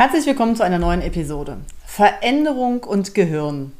[0.00, 1.58] Herzlich willkommen zu einer neuen Episode.
[1.84, 3.72] Veränderung und Gehirn.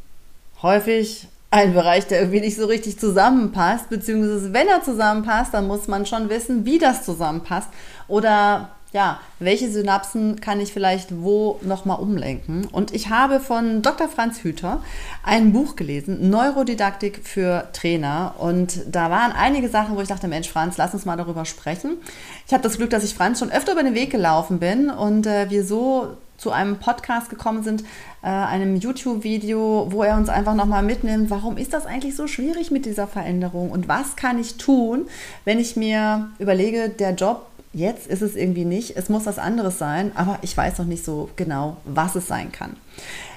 [0.61, 5.89] Häufig ein Bereich, der irgendwie nicht so richtig zusammenpasst, beziehungsweise wenn er zusammenpasst, dann muss
[5.89, 7.71] man schon wissen, wie das zusammenpasst
[8.07, 12.67] oder ja, welche Synapsen kann ich vielleicht wo nochmal umlenken?
[12.67, 14.09] Und ich habe von Dr.
[14.09, 14.83] Franz Hüter
[15.23, 18.35] ein Buch gelesen, Neurodidaktik für Trainer.
[18.39, 21.99] Und da waren einige Sachen, wo ich dachte, Mensch, Franz, lass uns mal darüber sprechen.
[22.47, 25.27] Ich habe das Glück, dass ich Franz schon öfter über den Weg gelaufen bin und
[25.27, 27.83] äh, wir so zu einem Podcast gekommen sind,
[28.23, 32.71] äh, einem YouTube-Video, wo er uns einfach nochmal mitnimmt, warum ist das eigentlich so schwierig
[32.71, 35.07] mit dieser Veränderung und was kann ich tun,
[35.45, 39.79] wenn ich mir überlege, der Job Jetzt ist es irgendwie nicht, es muss was anderes
[39.79, 42.77] sein, aber ich weiß noch nicht so genau, was es sein kann.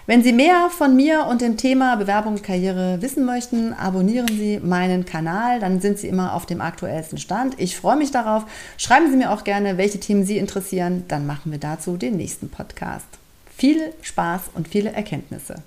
[0.05, 4.59] Wenn Sie mehr von mir und dem Thema Bewerbung und Karriere wissen möchten, abonnieren Sie
[4.61, 7.55] meinen Kanal, dann sind Sie immer auf dem aktuellsten Stand.
[7.57, 8.45] Ich freue mich darauf.
[8.77, 12.49] Schreiben Sie mir auch gerne, welche Themen Sie interessieren, dann machen wir dazu den nächsten
[12.49, 13.07] Podcast.
[13.55, 15.61] Viel Spaß und viele Erkenntnisse.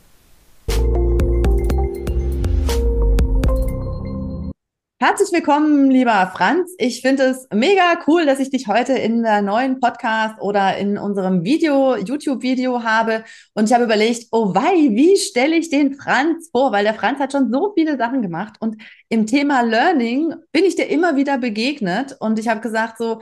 [4.98, 6.72] Herzlich willkommen, lieber Franz.
[6.78, 10.96] Ich finde es mega cool, dass ich dich heute in der neuen Podcast oder in
[10.96, 13.22] unserem Video, YouTube-Video habe.
[13.52, 16.72] Und ich habe überlegt, oh wei, wie stelle ich den Franz vor?
[16.72, 18.54] Weil der Franz hat schon so viele Sachen gemacht.
[18.58, 18.80] Und
[19.10, 22.16] im Thema Learning bin ich dir immer wieder begegnet.
[22.18, 23.20] Und ich habe gesagt, so,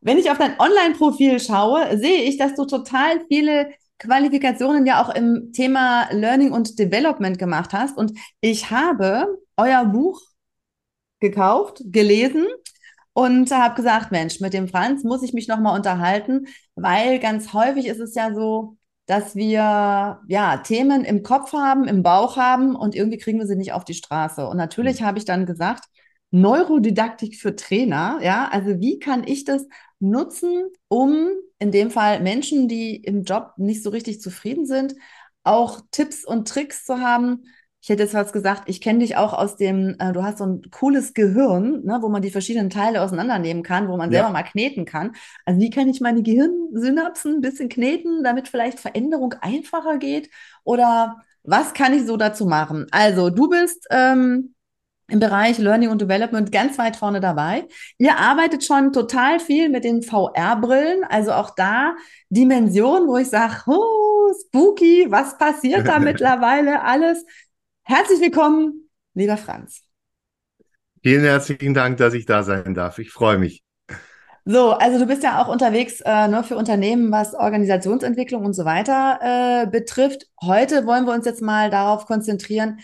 [0.00, 5.14] wenn ich auf dein Online-Profil schaue, sehe ich, dass du total viele Qualifikationen ja auch
[5.14, 7.96] im Thema Learning und Development gemacht hast.
[7.96, 10.20] Und ich habe euer Buch
[11.22, 12.46] gekauft, gelesen
[13.14, 17.86] und habe gesagt, Mensch, mit dem Franz muss ich mich nochmal unterhalten, weil ganz häufig
[17.86, 22.94] ist es ja so, dass wir ja Themen im Kopf haben, im Bauch haben und
[22.94, 24.46] irgendwie kriegen wir sie nicht auf die Straße.
[24.46, 25.06] Und natürlich mhm.
[25.06, 25.84] habe ich dann gesagt,
[26.30, 29.66] Neurodidaktik für Trainer, ja, also wie kann ich das
[30.00, 31.28] nutzen, um
[31.58, 34.94] in dem Fall Menschen, die im Job nicht so richtig zufrieden sind,
[35.44, 37.44] auch Tipps und Tricks zu haben,
[37.82, 40.46] ich hätte jetzt was gesagt, ich kenne dich auch aus dem, äh, du hast so
[40.46, 44.20] ein cooles Gehirn, ne, wo man die verschiedenen Teile auseinandernehmen kann, wo man ja.
[44.20, 45.16] selber mal kneten kann.
[45.46, 50.30] Also wie kann ich meine Gehirnsynapsen ein bisschen kneten, damit vielleicht Veränderung einfacher geht?
[50.62, 52.86] Oder was kann ich so dazu machen?
[52.92, 54.54] Also du bist ähm,
[55.08, 57.66] im Bereich Learning und Development ganz weit vorne dabei.
[57.98, 61.96] Ihr arbeitet schon total viel mit den VR-Brillen, also auch da
[62.30, 67.26] Dimensionen, wo ich sage, oh, spooky, was passiert da mittlerweile alles?
[67.84, 69.82] Herzlich willkommen, lieber Franz.
[71.02, 72.98] Vielen herzlichen Dank, dass ich da sein darf.
[72.98, 73.64] Ich freue mich.
[74.44, 78.64] So, also du bist ja auch unterwegs äh, nur für Unternehmen, was Organisationsentwicklung und so
[78.64, 80.26] weiter äh, betrifft.
[80.42, 82.80] Heute wollen wir uns jetzt mal darauf konzentrieren.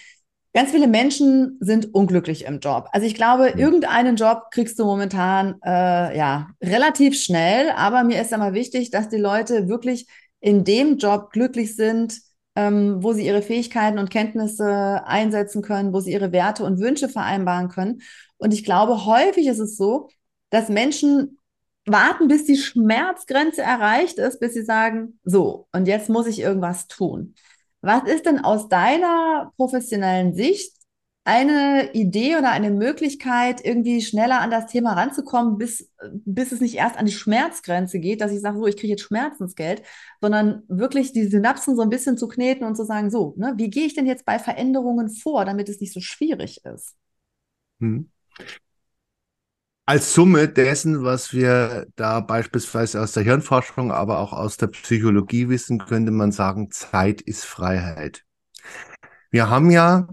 [0.53, 2.89] Ganz viele Menschen sind unglücklich im Job.
[2.93, 3.61] Also ich glaube, mhm.
[3.61, 8.91] irgendeinen Job kriegst du momentan äh, ja relativ schnell, aber mir ist ja mal wichtig,
[8.91, 10.09] dass die Leute wirklich
[10.41, 12.21] in dem Job glücklich sind,
[12.59, 17.09] ähm, wo sie ihre Fähigkeiten und Kenntnisse einsetzen können, wo sie ihre Werte und Wünsche
[17.09, 18.03] vereinbaren können.
[18.37, 20.09] Und ich glaube, häufig ist es so,
[20.51, 21.39] dass Menschen
[21.87, 26.89] warten, bis die Schmerzgrenze erreicht ist, bis sie sagen, so, und jetzt muss ich irgendwas
[26.89, 27.37] tun.
[27.81, 30.73] Was ist denn aus deiner professionellen Sicht
[31.29, 35.93] eine Idee oder eine Möglichkeit, irgendwie schneller an das Thema ranzukommen, bis,
[36.25, 39.03] bis es nicht erst an die Schmerzgrenze geht, dass ich sage, so, ich kriege jetzt
[39.03, 39.83] Schmerzensgeld,
[40.23, 43.69] sondern wirklich die Synapsen so ein bisschen zu kneten und zu sagen, so, ne, wie
[43.69, 46.95] gehe ich denn jetzt bei Veränderungen vor, damit es nicht so schwierig ist?
[47.81, 48.09] Hm.
[49.85, 55.51] Als Summe dessen, was wir da beispielsweise aus der Hirnforschung, aber auch aus der Psychologie
[55.51, 58.25] wissen, könnte man sagen, Zeit ist Freiheit.
[59.31, 60.09] Wir haben ja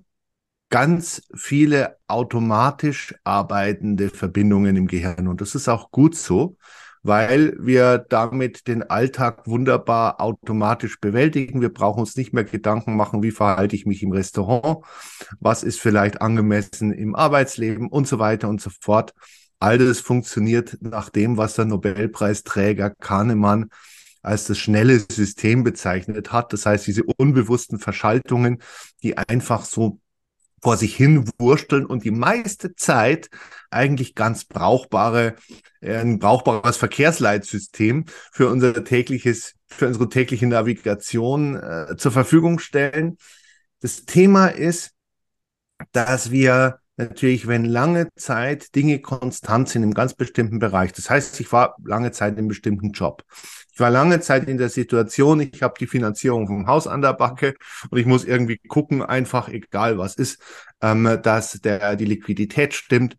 [0.69, 5.27] ganz viele automatisch arbeitende Verbindungen im Gehirn.
[5.27, 6.57] Und das ist auch gut so,
[7.03, 11.61] weil wir damit den Alltag wunderbar automatisch bewältigen.
[11.61, 14.83] Wir brauchen uns nicht mehr Gedanken machen, wie verhalte ich mich im Restaurant,
[15.39, 19.13] was ist vielleicht angemessen im Arbeitsleben und so weiter und so fort.
[19.59, 23.69] All das funktioniert nach dem, was der Nobelpreisträger Kahnemann
[24.23, 26.51] als das schnelle System bezeichnet hat.
[26.51, 28.63] Das heißt, diese unbewussten Verschaltungen,
[29.03, 29.99] die einfach so
[30.65, 33.29] vor sich hin wursteln und die meiste Zeit
[33.69, 35.35] eigentlich ganz brauchbare,
[35.79, 43.17] äh, ein brauchbares Verkehrsleitsystem für unser tägliches, für unsere tägliche Navigation äh, zur Verfügung stellen.
[43.81, 44.89] Das Thema ist,
[45.91, 50.93] dass wir natürlich, wenn lange Zeit Dinge konstant sind im ganz bestimmten Bereich.
[50.93, 53.23] Das heißt, ich war lange Zeit in einem bestimmten Job.
[53.75, 57.11] Ich war lange Zeit in der Situation, ich habe die Finanzierung vom Haus an der
[57.11, 57.55] Backe
[57.89, 60.41] und ich muss irgendwie gucken, einfach egal was ist,
[60.81, 63.17] ähm, dass der, die Liquidität stimmt.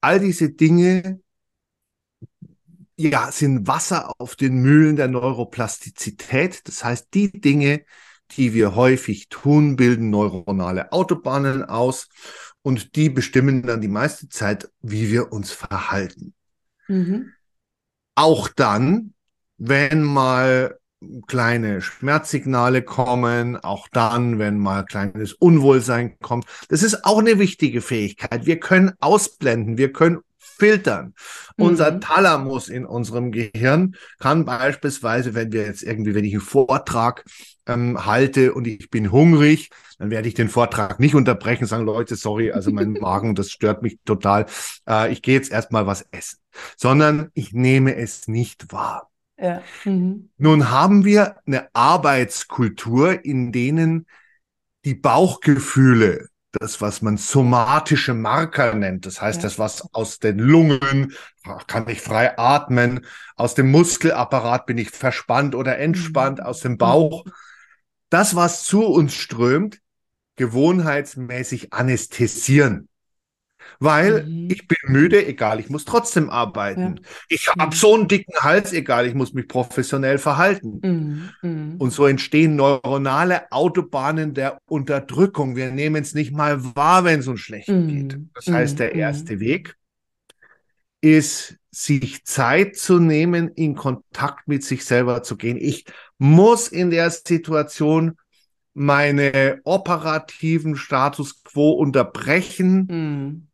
[0.00, 1.20] All diese Dinge
[2.96, 6.66] ja, sind Wasser auf den Mühlen der Neuroplastizität.
[6.66, 7.84] Das heißt, die Dinge,
[8.32, 12.08] die wir häufig tun, bilden neuronale Autobahnen aus
[12.62, 16.32] und die bestimmen dann die meiste Zeit, wie wir uns verhalten.
[16.88, 17.32] Mhm.
[18.14, 19.13] Auch dann,
[19.66, 20.78] wenn mal
[21.26, 26.46] kleine Schmerzsignale kommen, auch dann, wenn mal kleines Unwohlsein kommt.
[26.68, 28.46] Das ist auch eine wichtige Fähigkeit.
[28.46, 31.14] Wir können ausblenden, wir können filtern.
[31.56, 31.64] Mhm.
[31.64, 37.24] Unser Thalamus in unserem Gehirn kann beispielsweise, wenn wir jetzt irgendwie, wenn ich einen Vortrag
[37.66, 42.16] ähm, halte und ich bin hungrig, dann werde ich den Vortrag nicht unterbrechen, sagen Leute,
[42.16, 44.46] sorry, also mein Magen, das stört mich total.
[44.88, 46.38] Äh, ich gehe jetzt erstmal was essen,
[46.76, 49.10] sondern ich nehme es nicht wahr.
[49.38, 49.62] Ja.
[49.84, 50.30] Mhm.
[50.36, 54.06] Nun haben wir eine Arbeitskultur, in denen
[54.84, 59.42] die Bauchgefühle, das, was man somatische Marker nennt, das heißt, ja.
[59.44, 61.12] das, was aus den Lungen,
[61.66, 63.04] kann ich frei atmen,
[63.34, 66.44] aus dem Muskelapparat bin ich verspannt oder entspannt, mhm.
[66.44, 67.24] aus dem Bauch,
[68.08, 69.80] das, was zu uns strömt,
[70.36, 72.88] gewohnheitsmäßig anästhesieren
[73.78, 74.48] weil mhm.
[74.50, 76.96] ich bin müde, egal, ich muss trotzdem arbeiten.
[76.96, 77.08] Ja.
[77.28, 77.72] Ich habe mhm.
[77.72, 80.80] so einen dicken Hals, egal, ich muss mich professionell verhalten.
[80.82, 81.30] Mhm.
[81.42, 81.76] mhm.
[81.78, 85.56] Und so entstehen neuronale Autobahnen der Unterdrückung.
[85.56, 87.88] Wir nehmen es nicht mal wahr, wenn es uns schlecht mhm.
[87.88, 88.18] geht.
[88.34, 89.00] Das heißt, der mhm.
[89.00, 89.76] erste Weg
[91.00, 95.58] ist, sich Zeit zu nehmen, in Kontakt mit sich selber zu gehen.
[95.60, 95.84] Ich
[96.18, 98.16] muss in der Situation
[98.74, 103.48] meine operativen Status quo unterbrechen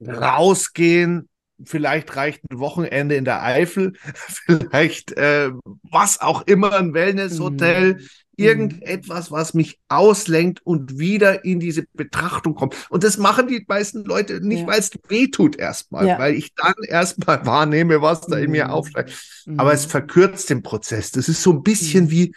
[0.00, 1.28] rausgehen,
[1.64, 3.94] vielleicht reicht ein Wochenende in der Eifel,
[4.46, 5.50] vielleicht äh,
[5.90, 8.00] was auch immer, ein Wellnesshotel, mhm.
[8.36, 12.74] irgendetwas, was mich auslenkt und wieder in diese Betrachtung kommt.
[12.90, 14.66] Und das machen die meisten Leute nicht, ja.
[14.66, 16.18] weil es weh tut erstmal, ja.
[16.18, 18.70] weil ich dann erstmal wahrnehme, was da in mir mhm.
[18.70, 19.12] aufsteigt.
[19.46, 19.58] Mhm.
[19.58, 21.10] Aber es verkürzt den Prozess.
[21.12, 22.10] Das ist so ein bisschen mhm.
[22.10, 22.34] wie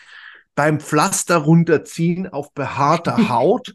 [0.60, 3.74] beim Pflaster runterziehen auf behaarter Haut.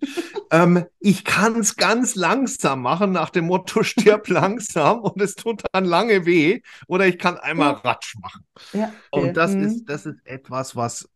[0.50, 5.62] ähm, ich kann es ganz langsam machen, nach dem Motto, stirb langsam und es tut
[5.72, 6.60] dann lange weh.
[6.86, 8.44] Oder ich kann einmal Ratsch machen.
[8.74, 9.62] Ja, und das mhm.
[9.62, 11.08] ist, das ist etwas, was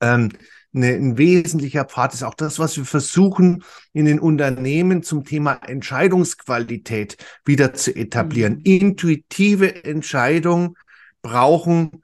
[0.00, 0.30] ähm,
[0.72, 2.22] ne, ein wesentlicher Pfad ist.
[2.22, 8.54] Auch das, was wir versuchen, in den Unternehmen zum Thema Entscheidungsqualität wieder zu etablieren.
[8.54, 8.62] Mhm.
[8.64, 10.76] Intuitive Entscheidungen
[11.20, 12.02] brauchen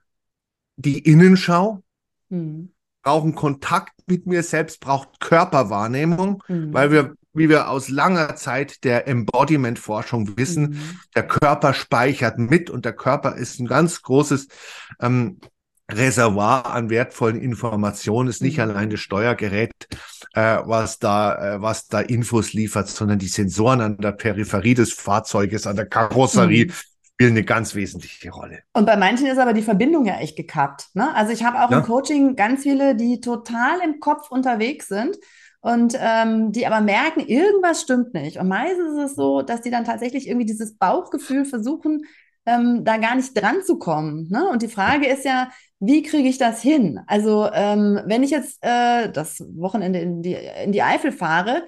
[0.76, 1.82] die Innenschau,
[2.28, 2.73] mhm
[3.04, 6.72] brauchen Kontakt mit mir selbst, braucht Körperwahrnehmung, mhm.
[6.72, 11.00] weil wir, wie wir aus langer Zeit der Embodiment-Forschung wissen, mhm.
[11.14, 14.48] der Körper speichert mit und der Körper ist ein ganz großes
[15.00, 15.38] ähm,
[15.92, 18.64] Reservoir an wertvollen Informationen, ist nicht mhm.
[18.64, 19.72] allein das Steuergerät,
[20.32, 24.94] äh, was da, äh, was da Infos liefert, sondern die Sensoren an der Peripherie des
[24.94, 26.72] Fahrzeuges, an der Karosserie, mhm
[27.14, 28.60] spielen eine ganz wesentliche Rolle.
[28.72, 30.88] Und bei manchen ist aber die Verbindung ja echt gekappt.
[30.94, 31.14] Ne?
[31.14, 31.78] Also ich habe auch ja.
[31.78, 35.16] im Coaching ganz viele, die total im Kopf unterwegs sind
[35.60, 38.38] und ähm, die aber merken, irgendwas stimmt nicht.
[38.38, 42.02] Und meistens ist es so, dass die dann tatsächlich irgendwie dieses Bauchgefühl versuchen,
[42.46, 44.28] ähm, da gar nicht dran zu kommen.
[44.30, 44.48] Ne?
[44.48, 47.00] Und die Frage ist ja, wie kriege ich das hin?
[47.06, 51.66] Also ähm, wenn ich jetzt äh, das Wochenende in die, in die Eifel fahre,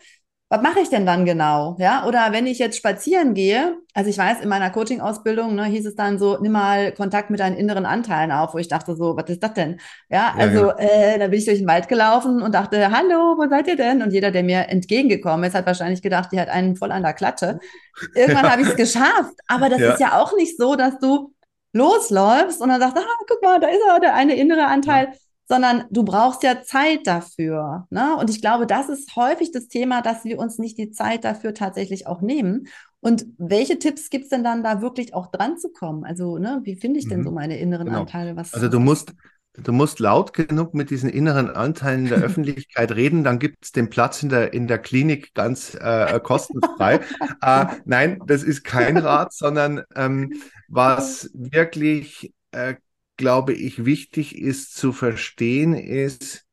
[0.48, 1.76] was mache ich denn dann genau?
[1.80, 5.86] Ja, oder wenn ich jetzt spazieren gehe, also ich weiß, in meiner Coaching-Ausbildung ne, hieß
[5.86, 9.16] es dann so, nimm mal Kontakt mit deinen inneren Anteilen auf, wo ich dachte so,
[9.16, 9.80] was ist das denn?
[10.08, 11.14] Ja, also ja, ja.
[11.14, 14.02] Äh, da bin ich durch den Wald gelaufen und dachte, hallo, wo seid ihr denn?
[14.02, 17.14] Und jeder, der mir entgegengekommen ist, hat wahrscheinlich gedacht, die hat einen voll an der
[17.14, 17.58] Klatte.
[18.14, 18.52] Irgendwann ja.
[18.52, 19.34] habe ich es geschafft.
[19.48, 21.34] Aber das ist ja auch nicht so, dass du
[21.72, 25.12] losläufst und dann sagst, ah, guck mal, da ist er, der eine innere Anteil
[25.48, 27.86] sondern du brauchst ja Zeit dafür.
[27.90, 28.16] Ne?
[28.16, 31.54] Und ich glaube, das ist häufig das Thema, dass wir uns nicht die Zeit dafür
[31.54, 32.66] tatsächlich auch nehmen.
[33.00, 36.04] Und welche Tipps gibt es denn dann da wirklich auch dran zu kommen?
[36.04, 37.36] Also, ne, wie finde ich denn so mhm.
[37.36, 38.00] meine inneren genau.
[38.00, 38.34] Anteile?
[38.34, 39.14] Was, also du musst,
[39.54, 43.70] du musst laut genug mit diesen inneren Anteilen in der Öffentlichkeit reden, dann gibt es
[43.70, 47.00] den Platz in der, in der Klinik ganz äh, kostenfrei.
[47.42, 50.32] äh, nein, das ist kein Rat, sondern ähm,
[50.66, 52.74] was wirklich äh,
[53.16, 56.46] glaube ich, wichtig ist zu verstehen, ist,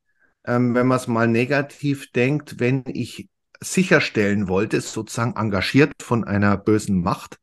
[0.46, 3.28] ähm, wenn man es mal negativ denkt, wenn ich
[3.60, 7.38] sicherstellen wollte, sozusagen engagiert von einer bösen Macht,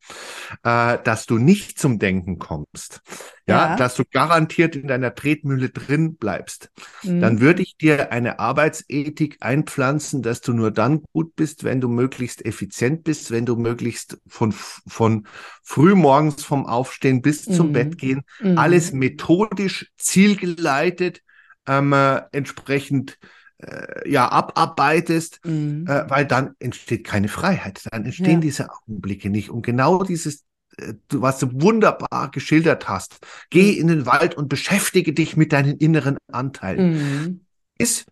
[0.64, 3.02] äh, dass du nicht zum Denken kommst,
[3.48, 6.70] ja, ja, dass du garantiert in deiner Tretmühle drin bleibst,
[7.04, 7.22] mhm.
[7.22, 11.88] dann würde ich dir eine Arbeitsethik einpflanzen, dass du nur dann gut bist, wenn du
[11.88, 15.28] möglichst effizient bist, wenn du möglichst von, von
[15.64, 17.54] früh morgens vom Aufstehen bis mhm.
[17.54, 18.58] zum Bett gehen, mhm.
[18.58, 21.22] alles methodisch, zielgeleitet,
[21.68, 23.18] ähm, äh, entsprechend
[23.62, 25.86] äh, ja abarbeitest, mhm.
[25.88, 28.40] äh, weil dann entsteht keine Freiheit, dann entstehen ja.
[28.40, 29.50] diese Augenblicke nicht.
[29.50, 30.44] Und genau dieses
[30.78, 33.20] äh, was du wunderbar geschildert hast.
[33.50, 36.94] Geh in den Wald und beschäftige dich mit deinen inneren Anteilen.
[36.94, 37.42] Mhm.
[37.78, 38.06] Ist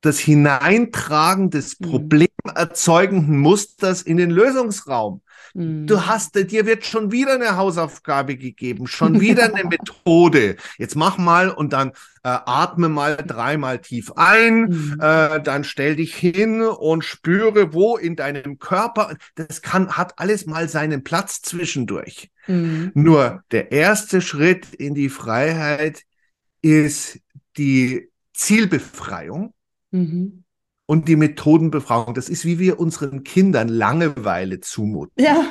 [0.00, 1.86] das Hineintragen des mhm.
[1.86, 5.22] problemerzeugenden Musters in den Lösungsraum.
[5.54, 6.06] Du mhm.
[6.06, 10.56] hast, dir wird schon wieder eine Hausaufgabe gegeben, schon wieder eine Methode.
[10.78, 11.90] Jetzt mach mal und dann
[12.22, 15.00] äh, atme mal dreimal tief ein, mhm.
[15.00, 20.46] äh, dann stell dich hin und spüre, wo in deinem Körper, das kann, hat alles
[20.46, 22.30] mal seinen Platz zwischendurch.
[22.46, 22.92] Mhm.
[22.94, 26.02] Nur der erste Schritt in die Freiheit
[26.62, 27.20] ist
[27.56, 29.54] die Zielbefreiung.
[29.90, 30.44] Mhm
[30.88, 32.14] und die Methodenbefragung.
[32.14, 35.22] Das ist, wie wir unseren Kindern Langeweile zumuten.
[35.22, 35.44] Ja.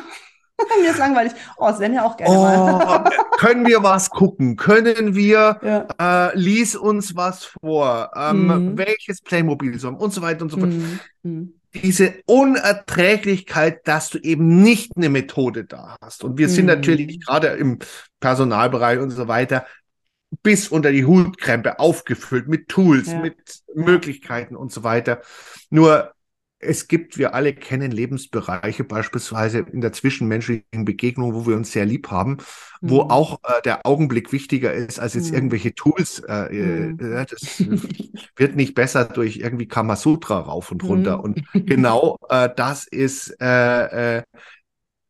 [0.81, 1.33] Mir ist langweilig.
[1.57, 3.11] Oh, Sven ja auch gerne oh, mal.
[3.37, 4.55] können wir was gucken?
[4.55, 6.29] Können wir, ja.
[6.29, 8.09] äh, lies uns was vor?
[8.15, 8.77] Ähm, mhm.
[8.79, 10.71] Welches Playmobil sollen und so weiter und so fort.
[10.71, 10.99] Mhm.
[11.21, 11.53] mhm.
[11.83, 16.23] Diese Unerträglichkeit, dass du eben nicht eine Methode da hast.
[16.23, 16.71] Und wir sind mhm.
[16.71, 17.77] natürlich gerade im
[18.19, 19.67] Personalbereich und so weiter
[20.43, 23.21] bis unter die Hutkrempe aufgefüllt mit Tools, ja.
[23.21, 25.21] mit Möglichkeiten und so weiter.
[25.69, 26.13] Nur
[26.59, 31.85] es gibt, wir alle kennen Lebensbereiche, beispielsweise in der zwischenmenschlichen Begegnung, wo wir uns sehr
[31.85, 32.37] lieb haben,
[32.81, 32.89] mhm.
[32.89, 35.35] wo auch äh, der Augenblick wichtiger ist als jetzt mhm.
[35.35, 36.19] irgendwelche Tools.
[36.27, 36.99] Äh, mhm.
[36.99, 37.63] äh, das
[38.35, 41.17] wird nicht besser durch irgendwie Kamasutra rauf und runter.
[41.17, 41.23] Mhm.
[41.23, 44.23] Und genau äh, das ist äh, äh,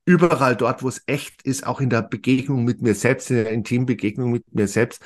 [0.08, 3.52] überall dort, wo es echt ist, auch in der Begegnung mit mir selbst, in der
[3.52, 5.02] intimen Begegnung mit mir selbst,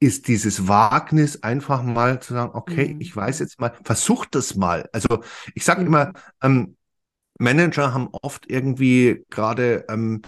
[0.00, 3.02] ist dieses Wagnis einfach mal zu sagen, okay, mhm.
[3.02, 4.88] ich weiß jetzt mal, versuch das mal.
[4.92, 5.22] Also
[5.54, 5.86] ich sage mhm.
[5.88, 6.76] immer, ähm,
[7.38, 10.22] Manager haben oft irgendwie gerade ähm,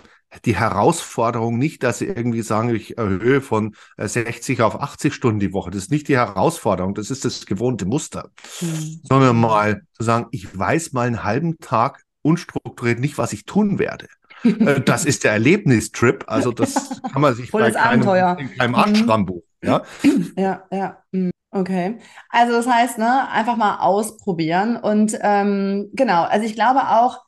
[0.44, 5.40] die Herausforderung nicht, dass sie irgendwie sagen, ich erhöhe von 60 äh, auf 80 Stunden
[5.40, 5.70] die Woche.
[5.70, 8.30] Das ist nicht die Herausforderung, das ist das gewohnte Muster.
[8.60, 9.00] Mhm.
[9.04, 13.78] Sondern mal zu sagen, ich weiß mal einen halben Tag unstrukturiert nicht, was ich tun
[13.78, 14.08] werde.
[14.44, 18.36] Äh, das ist der Erlebnistrip, also das kann man sich Volles bei keinem, Abenteuer.
[18.40, 19.44] in keinem Artstramm buchen.
[19.62, 19.82] Ja?
[20.36, 20.98] ja, ja.
[21.12, 21.30] Mhm.
[21.52, 21.98] Okay.
[22.30, 24.76] Also das heißt, ne, einfach mal ausprobieren.
[24.76, 27.20] Und ähm, genau, also ich glaube auch,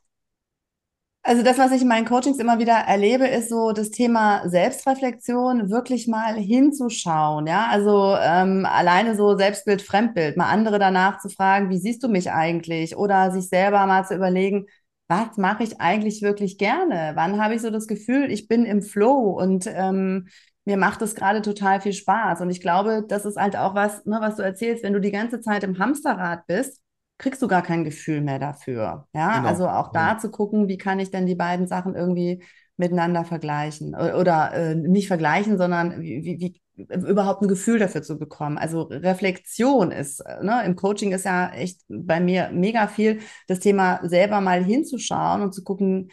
[1.27, 5.71] also das, was ich in meinen Coachings immer wieder erlebe, ist so das Thema Selbstreflexion,
[5.71, 7.47] wirklich mal hinzuschauen.
[7.47, 12.09] Ja, also ähm, alleine so Selbstbild, Fremdbild, mal andere danach zu fragen, wie siehst du
[12.09, 12.97] mich eigentlich?
[12.97, 14.67] Oder sich selber mal zu überlegen,
[15.15, 17.13] was mache ich eigentlich wirklich gerne?
[17.15, 20.29] Wann habe ich so das Gefühl, ich bin im Flow und ähm,
[20.65, 22.41] mir macht es gerade total viel Spaß.
[22.41, 25.13] Und ich glaube, das ist halt auch was, ne, was du erzählst, wenn du die
[25.13, 26.81] ganze Zeit im Hamsterrad bist,
[27.19, 29.07] kriegst du gar kein Gefühl mehr dafür.
[29.15, 29.49] Ja, genau.
[29.49, 30.19] also auch da ja.
[30.19, 32.43] zu gucken, wie kann ich denn die beiden Sachen irgendwie
[32.77, 38.19] miteinander vergleichen oder äh, nicht vergleichen, sondern wie, wie, wie überhaupt ein Gefühl dafür zu
[38.19, 38.59] bekommen.
[38.59, 44.01] Also Reflexion ist, ne, im Coaching ist ja echt bei mir mega viel das Thema
[44.03, 46.11] selber mal hinzuschauen und zu gucken,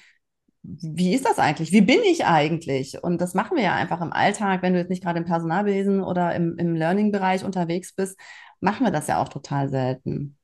[0.64, 1.72] wie ist das eigentlich?
[1.72, 3.04] Wie bin ich eigentlich?
[3.04, 6.04] Und das machen wir ja einfach im Alltag, wenn du jetzt nicht gerade im Personalwesen
[6.04, 8.20] oder im, im Learning-Bereich unterwegs bist,
[8.60, 10.38] machen wir das ja auch total selten.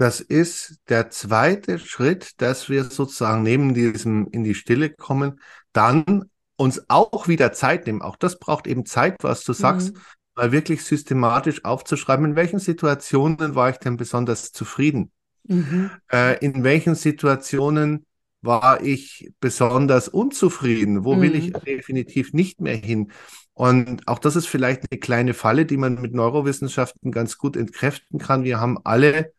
[0.00, 5.40] Das ist der zweite Schritt, dass wir sozusagen neben diesem in die Stille kommen,
[5.74, 8.00] dann uns auch wieder Zeit nehmen.
[8.00, 10.00] Auch das braucht eben Zeit, was du sagst, mhm.
[10.36, 15.10] mal wirklich systematisch aufzuschreiben, in welchen Situationen war ich denn besonders zufrieden?
[15.46, 15.90] Mhm.
[16.10, 18.06] Äh, in welchen Situationen
[18.40, 21.04] war ich besonders unzufrieden?
[21.04, 21.20] Wo mhm.
[21.20, 21.60] will ich mhm.
[21.66, 23.12] definitiv nicht mehr hin?
[23.52, 28.18] Und auch das ist vielleicht eine kleine Falle, die man mit Neurowissenschaften ganz gut entkräften
[28.18, 28.44] kann.
[28.44, 29.34] Wir haben alle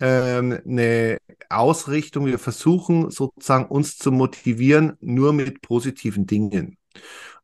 [0.00, 2.26] ähm, eine Ausrichtung.
[2.26, 6.78] Wir versuchen sozusagen uns zu motivieren nur mit positiven Dingen.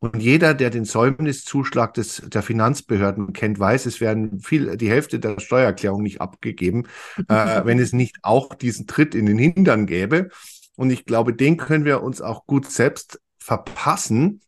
[0.01, 5.21] Und jeder, der den Säumniszuschlag des, der Finanzbehörden kennt, weiß, es werden viel, die Hälfte
[5.21, 7.25] der Steuererklärung nicht abgegeben, äh,
[7.65, 10.31] wenn es nicht auch diesen Tritt in den Hintern gäbe.
[10.77, 14.41] Und ich glaube, den können wir uns auch gut selbst verpassen,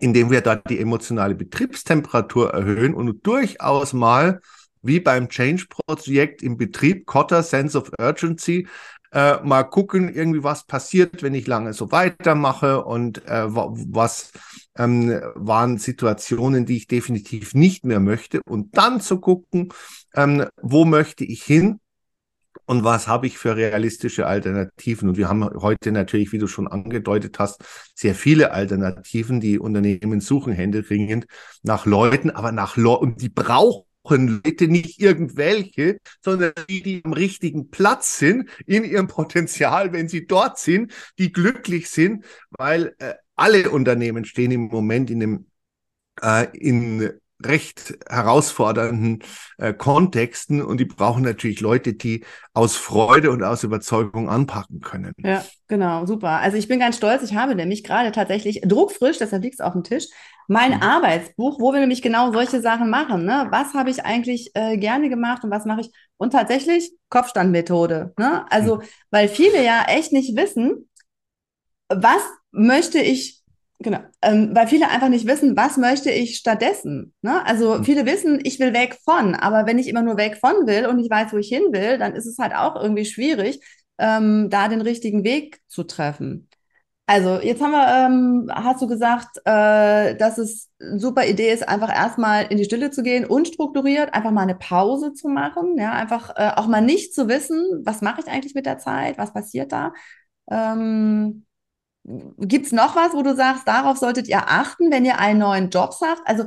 [0.00, 4.40] indem wir da die emotionale Betriebstemperatur erhöhen und durchaus mal
[4.82, 8.66] wie beim Change-Projekt im Betrieb, Cotter, Sense of Urgency,
[9.12, 14.32] äh, mal gucken, irgendwie was passiert, wenn ich lange so weitermache und äh, was
[14.76, 19.72] ähm, waren Situationen, die ich definitiv nicht mehr möchte und dann zu gucken,
[20.14, 21.78] ähm, wo möchte ich hin
[22.64, 25.10] und was habe ich für realistische Alternativen?
[25.10, 27.62] Und wir haben heute natürlich, wie du schon angedeutet hast,
[27.94, 29.40] sehr viele Alternativen.
[29.40, 31.26] Die Unternehmen suchen händeringend
[31.62, 33.91] nach Leuten, aber nach Leuten, die brauchen
[34.44, 40.26] Leute, nicht irgendwelche, sondern die, die am richtigen Platz sind, in ihrem Potenzial, wenn sie
[40.26, 45.46] dort sind, die glücklich sind, weil äh, alle Unternehmen stehen im Moment in einem,
[46.20, 47.12] äh, in
[47.46, 49.22] recht herausfordernden
[49.58, 55.14] äh, Kontexten und die brauchen natürlich Leute, die aus Freude und aus Überzeugung anpacken können.
[55.18, 56.40] Ja, genau, super.
[56.40, 59.72] Also ich bin ganz stolz, ich habe nämlich gerade tatsächlich druckfrisch, deshalb liegt es auf
[59.72, 60.06] dem Tisch,
[60.48, 60.82] mein mhm.
[60.82, 63.24] Arbeitsbuch, wo wir nämlich genau solche Sachen machen.
[63.24, 63.46] Ne?
[63.50, 65.90] Was habe ich eigentlich äh, gerne gemacht und was mache ich?
[66.16, 68.12] Und tatsächlich Kopfstandmethode.
[68.18, 68.44] Ne?
[68.50, 68.82] Also, mhm.
[69.10, 70.88] weil viele ja echt nicht wissen,
[71.88, 73.41] was möchte ich
[73.82, 77.12] Genau, ähm, weil viele einfach nicht wissen, was möchte ich stattdessen.
[77.20, 77.44] Ne?
[77.44, 77.84] Also mhm.
[77.84, 81.00] viele wissen, ich will weg von, aber wenn ich immer nur weg von will und
[81.00, 83.60] ich weiß, wo ich hin will, dann ist es halt auch irgendwie schwierig,
[83.98, 86.48] ähm, da den richtigen Weg zu treffen.
[87.06, 91.68] Also jetzt haben wir, ähm, hast du gesagt, äh, dass es eine super Idee ist,
[91.68, 95.92] einfach erstmal in die Stille zu gehen, unstrukturiert, einfach mal eine Pause zu machen, ja,
[95.92, 99.32] einfach äh, auch mal nicht zu wissen, was mache ich eigentlich mit der Zeit, was
[99.32, 99.92] passiert da.
[100.48, 101.44] Ähm,
[102.04, 105.70] Gibt es noch was, wo du sagst, darauf solltet ihr achten, wenn ihr einen neuen
[105.70, 106.22] Job sagt?
[106.24, 106.44] Also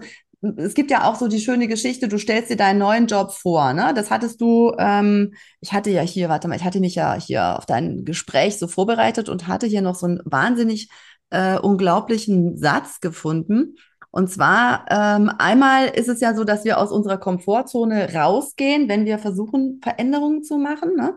[0.57, 3.73] es gibt ja auch so die schöne Geschichte, du stellst dir deinen neuen Job vor,
[3.73, 3.93] ne?
[3.95, 7.57] Das hattest du, ähm, ich hatte ja hier, warte mal, ich hatte mich ja hier
[7.57, 10.89] auf dein Gespräch so vorbereitet und hatte hier noch so einen wahnsinnig
[11.29, 13.75] äh, unglaublichen Satz gefunden.
[14.11, 19.05] Und zwar, ähm, einmal ist es ja so, dass wir aus unserer Komfortzone rausgehen, wenn
[19.05, 20.95] wir versuchen, Veränderungen zu machen.
[20.95, 21.15] Ne?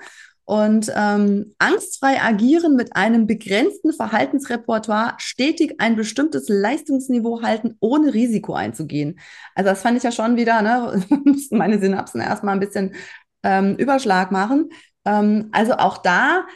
[0.48, 8.54] Und ähm, angstfrei agieren mit einem begrenzten Verhaltensrepertoire, stetig ein bestimmtes Leistungsniveau halten, ohne Risiko
[8.54, 9.18] einzugehen.
[9.54, 12.94] Also das fand ich ja schon wieder, ne, mussten meine Synapsen erstmal ein bisschen
[13.42, 14.70] ähm, Überschlag machen.
[15.04, 16.46] Ähm, also auch da,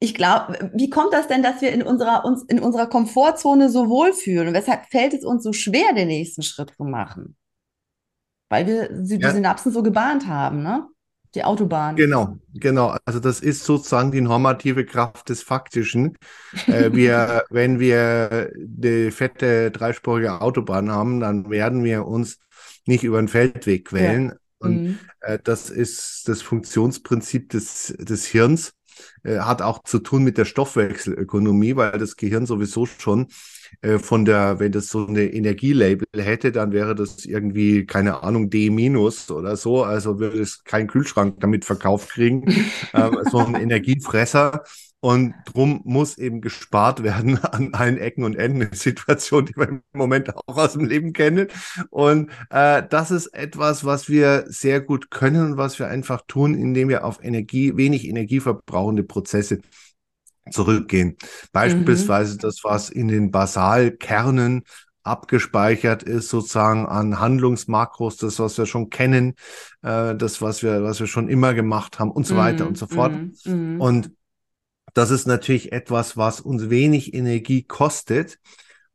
[0.00, 3.88] ich glaube, wie kommt das denn, dass wir in unserer, uns in unserer Komfortzone so
[3.88, 4.48] wohlfühlen?
[4.48, 7.38] Und weshalb fällt es uns so schwer, den nächsten Schritt zu machen?
[8.50, 9.30] Weil wir die ja.
[9.30, 10.86] Synapsen so gebahnt haben, ne?
[11.34, 11.96] Die Autobahn.
[11.96, 12.96] Genau, genau.
[13.04, 16.16] Also das ist sozusagen die normative Kraft des Faktischen.
[16.66, 18.50] äh, wir, wenn wir
[18.82, 22.38] eine fette dreispurige Autobahn haben, dann werden wir uns
[22.86, 24.28] nicht über den Feldweg quälen.
[24.28, 24.36] Ja.
[24.58, 24.98] Und mhm.
[25.20, 28.72] äh, das ist das Funktionsprinzip des, des Hirns.
[29.24, 33.26] Äh, hat auch zu tun mit der Stoffwechselökonomie, weil das Gehirn sowieso schon
[33.82, 38.50] äh, von der, wenn das so eine Energielabel hätte, dann wäre das irgendwie, keine Ahnung,
[38.50, 39.84] D minus oder so.
[39.84, 42.44] Also würde es keinen Kühlschrank damit verkauft kriegen.
[42.94, 44.62] ähm, so ein Energiefresser.
[45.00, 48.62] Und drum muss eben gespart werden an allen Ecken und Enden.
[48.62, 51.48] Eine Situation, die wir im Moment auch aus dem Leben kennen.
[51.90, 56.54] Und äh, das ist etwas, was wir sehr gut können und was wir einfach tun,
[56.54, 59.60] indem wir auf Energie, wenig energieverbrauchende Prozesse
[60.50, 61.16] zurückgehen.
[61.52, 62.38] Beispielsweise mhm.
[62.38, 64.62] das, was in den Basalkernen
[65.02, 69.34] abgespeichert ist, sozusagen an Handlungsmakros, das, was wir schon kennen,
[69.82, 72.86] äh, das, was wir, was wir schon immer gemacht haben und so weiter und so
[72.86, 73.12] fort.
[73.12, 73.34] Mhm.
[73.44, 73.80] mhm.
[73.80, 74.10] Und
[74.94, 78.38] das ist natürlich etwas, was uns wenig Energie kostet.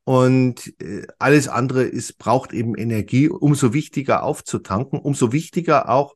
[0.06, 6.16] Und äh, alles andere ist, braucht eben Energie, umso wichtiger aufzutanken, umso wichtiger auch,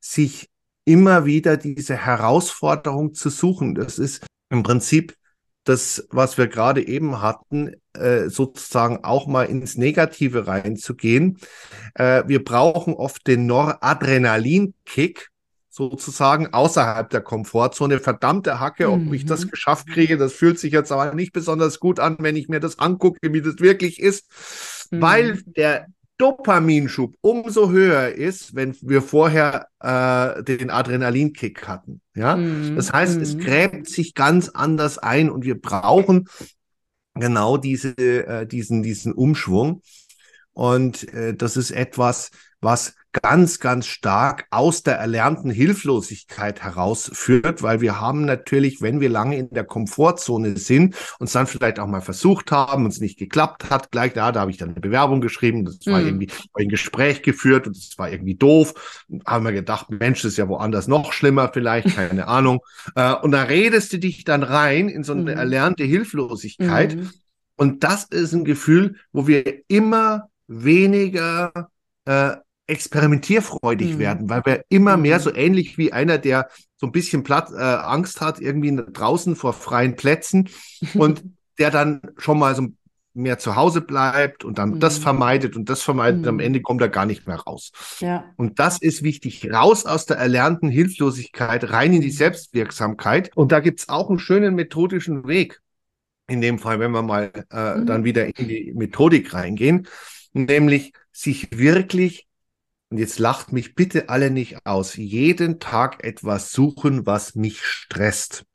[0.00, 0.50] sich
[0.84, 3.74] immer wieder diese Herausforderung zu suchen.
[3.74, 5.14] Das ist im Prinzip
[5.64, 11.38] das, was wir gerade eben hatten, äh, sozusagen auch mal ins Negative reinzugehen.
[11.94, 15.28] Äh, wir brauchen oft den Noradrenalinkick,
[15.68, 18.00] sozusagen außerhalb der Komfortzone.
[18.00, 19.14] Verdammte Hacke, ob mhm.
[19.14, 19.50] ich das mhm.
[19.50, 22.78] geschafft kriege, das fühlt sich jetzt aber nicht besonders gut an, wenn ich mir das
[22.78, 24.26] angucke, wie das wirklich ist,
[24.90, 25.02] mhm.
[25.02, 25.86] weil der
[26.18, 32.00] Dopaminschub umso höher ist, wenn wir vorher äh, den Adrenalinkick hatten.
[32.14, 33.40] Ja, mm, das heißt, es mhm.
[33.40, 36.28] gräbt sich ganz anders ein und wir brauchen
[37.14, 39.82] genau diese, äh, diesen, diesen Umschwung.
[40.52, 47.80] Und äh, das ist etwas, was ganz, ganz stark aus der erlernten Hilflosigkeit herausführt, weil
[47.80, 52.00] wir haben natürlich, wenn wir lange in der Komfortzone sind, uns dann vielleicht auch mal
[52.00, 55.64] versucht haben, uns nicht geklappt hat, gleich da, da habe ich dann eine Bewerbung geschrieben,
[55.64, 56.06] das war mhm.
[56.06, 60.38] irgendwie ein Gespräch geführt und das war irgendwie doof, haben wir gedacht, Mensch, das ist
[60.38, 62.60] ja woanders noch schlimmer, vielleicht, keine Ahnung.
[62.94, 65.38] Äh, und da redest du dich dann rein in so eine mhm.
[65.38, 66.96] erlernte Hilflosigkeit.
[66.96, 67.10] Mhm.
[67.56, 71.70] Und das ist ein Gefühl, wo wir immer weniger
[72.04, 72.36] äh,
[72.68, 73.98] experimentierfreudig mhm.
[73.98, 75.02] werden, weil wir immer mhm.
[75.02, 79.34] mehr so ähnlich wie einer, der so ein bisschen Platz, äh, Angst hat, irgendwie draußen
[79.34, 80.48] vor freien Plätzen
[80.94, 81.24] und
[81.58, 82.68] der dann schon mal so
[83.14, 84.80] mehr zu Hause bleibt und dann mhm.
[84.80, 86.40] das vermeidet und das vermeidet, am mhm.
[86.40, 87.72] Ende kommt er gar nicht mehr raus.
[87.98, 88.24] Ja.
[88.36, 92.12] Und das ist wichtig, raus aus der erlernten Hilflosigkeit, rein in die mhm.
[92.12, 93.36] Selbstwirksamkeit.
[93.36, 95.60] Und da gibt's auch einen schönen methodischen Weg.
[96.28, 97.86] In dem Fall, wenn wir mal äh, mhm.
[97.86, 99.88] dann wieder in die Methodik reingehen,
[100.32, 102.27] nämlich sich wirklich
[102.90, 108.46] und jetzt lacht mich bitte alle nicht aus, jeden Tag etwas suchen, was mich stresst.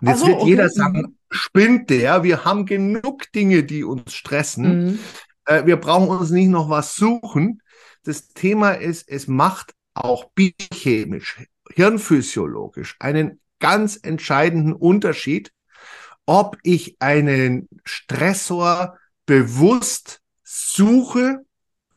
[0.00, 0.74] Und jetzt so, wird jeder okay.
[0.74, 4.84] sagen, spinnt der, wir haben genug Dinge, die uns stressen.
[4.84, 4.98] Mhm.
[5.44, 7.62] Äh, wir brauchen uns nicht noch was suchen.
[8.04, 15.52] das Thema ist, es macht auch biochemisch, hirnphysiologisch einen ganz entscheidenden Unterschied,
[16.26, 21.44] ob ich einen Stressor bewusst suche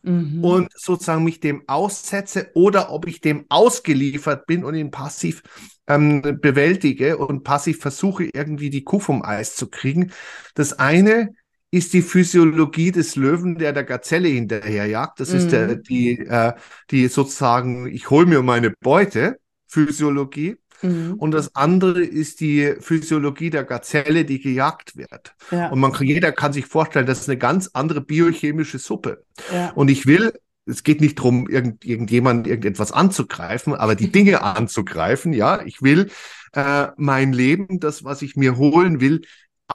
[0.04, 0.44] mhm.
[0.44, 5.42] und sozusagen mich dem aussetze oder ob ich dem ausgeliefert bin und ihn passiv
[5.88, 10.12] ähm, bewältige und passiv versuche, irgendwie die Kuh vom Eis zu kriegen.
[10.56, 11.34] Das eine
[11.72, 15.20] ist die Physiologie des Löwen, der der Gazelle hinterherjagt.
[15.20, 15.38] Das mhm.
[15.38, 15.84] ist der, mhm.
[15.84, 16.54] die, äh,
[16.92, 20.58] die sozusagen, ich hole mir meine Beute, Physiologie.
[20.84, 21.16] Mhm.
[21.16, 25.36] Und das andere ist die Physiologie der Gazelle, die gejagt wird.
[25.52, 25.70] Ja.
[25.70, 29.24] Und man, jeder kann sich vorstellen, das ist eine ganz andere biochemische Suppe.
[29.52, 29.72] Ja.
[29.72, 30.34] Und ich will
[30.66, 35.62] es geht nicht darum, irgend, irgendjemand irgendetwas anzugreifen, aber die Dinge anzugreifen, ja.
[35.66, 36.10] Ich will
[36.54, 39.22] äh, mein Leben, das, was ich mir holen will,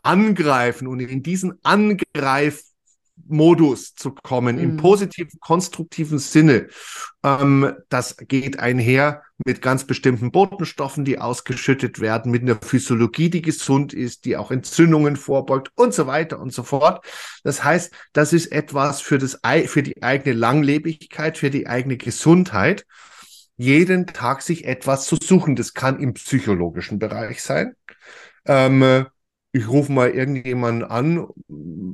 [0.03, 2.63] angreifen und in diesen Angreif
[3.29, 4.63] Modus zu kommen, mhm.
[4.63, 6.69] im positiven, konstruktiven Sinne.
[7.25, 13.43] Ähm, das geht einher mit ganz bestimmten Botenstoffen, die ausgeschüttet werden, mit einer Physiologie, die
[13.43, 17.05] gesund ist, die auch Entzündungen vorbeugt und so weiter und so fort.
[17.45, 22.85] Das heißt, das ist etwas für, das, für die eigene Langlebigkeit, für die eigene Gesundheit
[23.57, 25.57] jeden Tag sich etwas zu suchen.
[25.57, 27.75] Das kann im psychologischen Bereich sein.
[28.47, 29.07] Ähm,
[29.53, 31.27] ich rufe mal irgendjemanden an,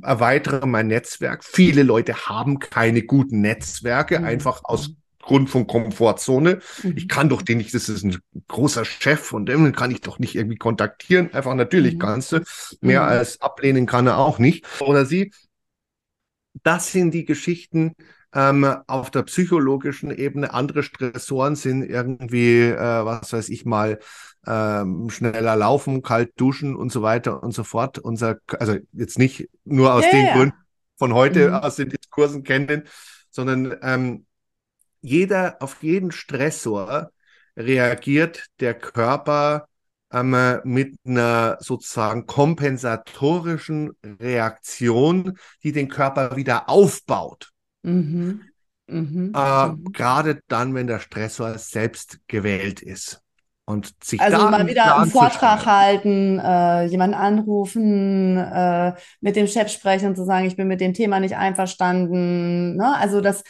[0.01, 1.43] erweitere mein Netzwerk.
[1.43, 4.25] Viele Leute haben keine guten Netzwerke, mhm.
[4.25, 6.59] einfach aus Grund von Komfortzone.
[6.83, 6.93] Mhm.
[6.97, 10.19] Ich kann doch den nicht, das ist ein großer Chef und den kann ich doch
[10.19, 11.33] nicht irgendwie kontaktieren.
[11.33, 11.99] Einfach natürlich mhm.
[11.99, 12.43] kannst du.
[12.81, 13.07] Mehr mhm.
[13.07, 14.65] als ablehnen kann er auch nicht.
[14.81, 15.31] Oder sie.
[16.63, 17.95] Das sind die Geschichten,
[18.35, 23.99] ähm, auf der psychologischen Ebene andere Stressoren sind irgendwie, äh, was weiß ich mal,
[24.47, 27.99] ähm, schneller laufen, kalt duschen und so weiter und so fort.
[27.99, 30.33] Unser, also jetzt nicht nur aus ja, den ja.
[30.35, 30.57] Gründen
[30.97, 31.53] von heute mhm.
[31.55, 32.83] aus den Diskursen kennen,
[33.29, 34.25] sondern ähm,
[35.01, 37.11] jeder auf jeden Stressor
[37.57, 39.67] reagiert der Körper
[40.11, 47.51] ähm, mit einer sozusagen kompensatorischen Reaktion, die den Körper wieder aufbaut.
[47.83, 48.41] Mhm.
[48.87, 49.33] Mhm.
[49.35, 49.91] Äh, mhm.
[49.91, 53.21] Gerade dann, wenn der Stressor selbst gewählt ist.
[53.67, 59.47] Und sich also da mal wieder einen Vortrag halten, äh, jemanden anrufen, äh, mit dem
[59.47, 62.75] Chef sprechen und zu sagen, ich bin mit dem Thema nicht einverstanden.
[62.75, 62.95] Ne?
[62.95, 63.43] Also das,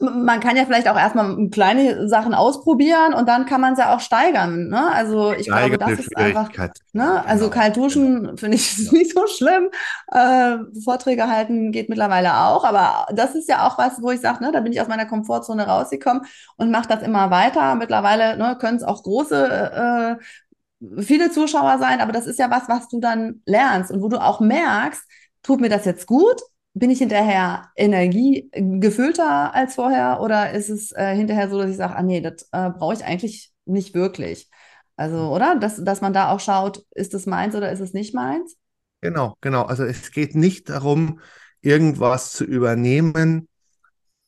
[0.00, 3.94] man kann ja vielleicht auch erstmal kleine Sachen ausprobieren und dann kann man es ja
[3.94, 4.68] auch steigern.
[4.68, 4.92] Ne?
[4.92, 6.50] Also ich glaube, das ist einfach.
[6.92, 7.24] Ne?
[7.24, 7.62] Also genau.
[7.62, 8.92] kalt duschen finde ich ja.
[8.92, 9.70] nicht so schlimm.
[10.12, 14.44] Äh, Vorträge halten geht mittlerweile auch, aber das ist ja auch was, wo ich sage,
[14.44, 17.74] ne, da bin ich aus meiner Komfortzone rausgekommen und mache das immer weiter.
[17.74, 22.68] Mittlerweile ne, können es auch große äh, viele Zuschauer sein, aber das ist ja was,
[22.68, 25.02] was du dann lernst und wo du auch merkst,
[25.42, 26.42] tut mir das jetzt gut
[26.74, 31.96] bin ich hinterher energiegefüllter als vorher oder ist es äh, hinterher so, dass ich sage,
[31.96, 34.48] ah nee, das äh, brauche ich eigentlich nicht wirklich?
[34.96, 35.56] Also, oder?
[35.58, 38.56] Dass, dass man da auch schaut, ist es meins oder ist es nicht meins?
[39.00, 39.62] Genau, genau.
[39.62, 41.20] Also es geht nicht darum,
[41.62, 43.48] irgendwas zu übernehmen,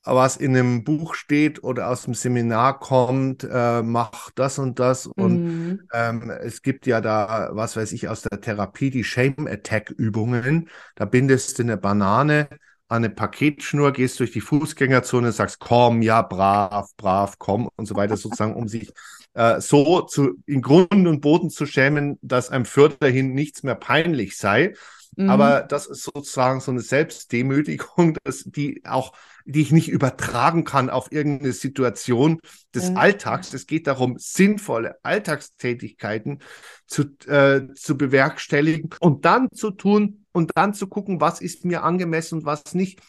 [0.05, 5.07] was in einem Buch steht oder aus dem Seminar kommt, äh, mach das und das.
[5.07, 5.89] Und mhm.
[5.93, 10.69] ähm, es gibt ja da, was weiß ich, aus der Therapie die Shame Attack Übungen.
[10.95, 12.49] Da bindest du eine Banane
[12.89, 17.97] an eine Paketschnur, gehst durch die Fußgängerzone, sagst, komm, ja, brav, brav, komm und so
[17.97, 18.93] weiter, sozusagen, um sich
[19.33, 24.37] äh, so zu, in Grund und Boden zu schämen, dass einem fürderhin nichts mehr peinlich
[24.37, 24.75] sei.
[25.17, 25.31] Mhm.
[25.31, 29.13] Aber das ist sozusagen so eine Selbstdemütigung, dass die auch
[29.45, 32.39] die ich nicht übertragen kann auf irgendeine Situation
[32.75, 32.95] des ja.
[32.95, 33.53] Alltags.
[33.55, 36.41] Es geht darum, sinnvolle Alltagstätigkeiten
[36.87, 41.83] zu, äh, zu bewerkstelligen und dann zu tun und dann zu gucken, was ist mir
[41.83, 43.01] angemessen und was nicht.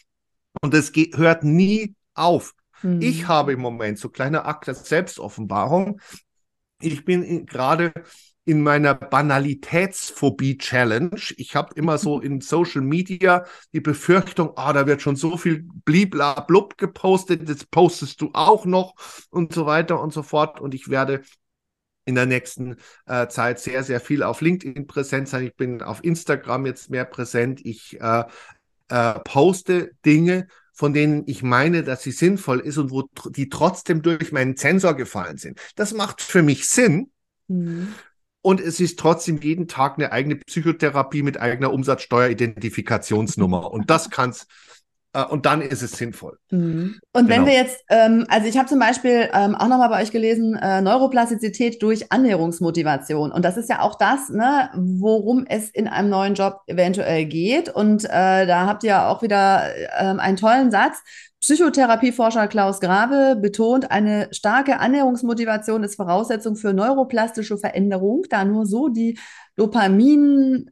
[0.62, 2.54] Und es geht, hört nie auf.
[2.82, 3.00] Mhm.
[3.00, 6.00] Ich habe im Moment so kleine Akt der Selbstoffenbarung.
[6.80, 7.92] Ich bin gerade
[8.44, 11.20] in meiner Banalitätsphobie-Challenge.
[11.36, 15.66] Ich habe immer so in Social Media die Befürchtung, ah, da wird schon so viel
[15.84, 18.94] bliblablub gepostet, jetzt postest du auch noch
[19.30, 20.60] und so weiter und so fort.
[20.60, 21.22] Und ich werde
[22.04, 22.76] in der nächsten
[23.06, 25.46] äh, Zeit sehr, sehr viel auf LinkedIn präsent sein.
[25.46, 27.60] Ich bin auf Instagram jetzt mehr präsent.
[27.64, 28.24] Ich äh,
[28.88, 34.02] äh, poste Dinge, von denen ich meine, dass sie sinnvoll ist und wo die trotzdem
[34.02, 35.60] durch meinen Sensor gefallen sind.
[35.76, 37.10] Das macht für mich Sinn.
[37.48, 37.94] Mhm.
[38.46, 43.72] Und es ist trotzdem jeden Tag eine eigene Psychotherapie mit eigener Umsatzsteueridentifikationsnummer.
[43.72, 44.46] Und das kann's,
[45.14, 46.36] äh, und dann ist es sinnvoll.
[46.50, 47.00] Mhm.
[47.14, 47.28] Und genau.
[47.30, 50.56] wenn wir jetzt, ähm, also ich habe zum Beispiel ähm, auch nochmal bei euch gelesen,
[50.56, 53.32] äh, Neuroplastizität durch Annäherungsmotivation.
[53.32, 57.70] Und das ist ja auch das, ne, worum es in einem neuen Job eventuell geht.
[57.70, 60.98] Und äh, da habt ihr auch wieder äh, einen tollen Satz
[61.44, 68.88] Psychotherapieforscher Klaus Grave betont, eine starke Annäherungsmotivation ist Voraussetzung für neuroplastische Veränderung, da nur so
[68.88, 69.18] die
[69.54, 70.70] Dopamin,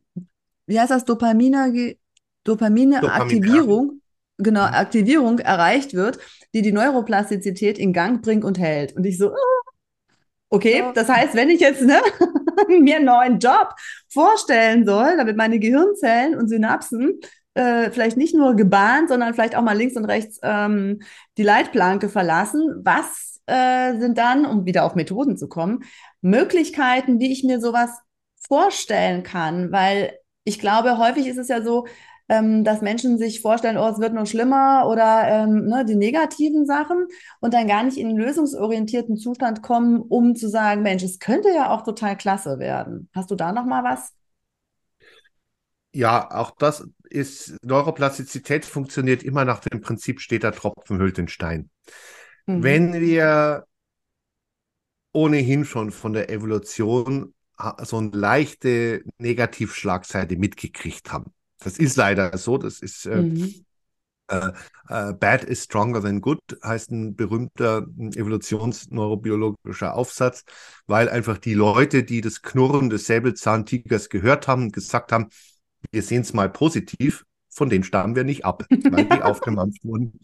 [0.64, 1.96] wie heißt das, Dopamine,
[2.44, 4.00] Dopamine-Aktivierung,
[4.38, 4.62] genau.
[4.62, 6.18] Aktivierung erreicht wird,
[6.54, 8.96] die die Neuroplastizität in Gang bringt und hält.
[8.96, 9.70] Und ich so, oh,
[10.48, 12.00] okay, das heißt, wenn ich jetzt ne,
[12.80, 13.74] mir einen neuen Job
[14.08, 17.20] vorstellen soll, damit meine Gehirnzellen und Synapsen
[17.54, 21.00] äh, vielleicht nicht nur gebahnt, sondern vielleicht auch mal links und rechts ähm,
[21.36, 22.80] die Leitplanke verlassen.
[22.84, 25.84] Was äh, sind dann, um wieder auf Methoden zu kommen,
[26.20, 27.90] Möglichkeiten, wie ich mir sowas
[28.46, 29.72] vorstellen kann?
[29.72, 31.86] Weil ich glaube, häufig ist es ja so,
[32.28, 36.66] ähm, dass Menschen sich vorstellen, oh, es wird noch schlimmer oder ähm, ne, die negativen
[36.66, 37.06] Sachen
[37.40, 41.50] und dann gar nicht in einen lösungsorientierten Zustand kommen, um zu sagen, Mensch, es könnte
[41.50, 43.10] ja auch total klasse werden.
[43.14, 44.12] Hast du da noch mal was?
[45.92, 51.70] Ja, auch das ist, Neuroplastizität funktioniert immer nach dem Prinzip, steter Tropfen hüllt den Stein.
[52.46, 52.62] Mhm.
[52.62, 53.66] Wenn wir
[55.12, 57.34] ohnehin schon von der Evolution
[57.82, 61.32] so eine leichte Negativschlagseite mitgekriegt haben.
[61.58, 63.54] Das ist leider so, das ist äh, mhm.
[64.28, 64.50] äh,
[64.88, 70.44] äh, Bad is stronger than good, heißt ein berühmter evolutionsneurobiologischer Aufsatz,
[70.86, 75.28] weil einfach die Leute, die das Knurren des Säbelzahntigers gehört haben, gesagt haben,
[75.90, 80.18] wir sehen es mal positiv, von denen stammen wir nicht ab, weil die aufgemampft wurden,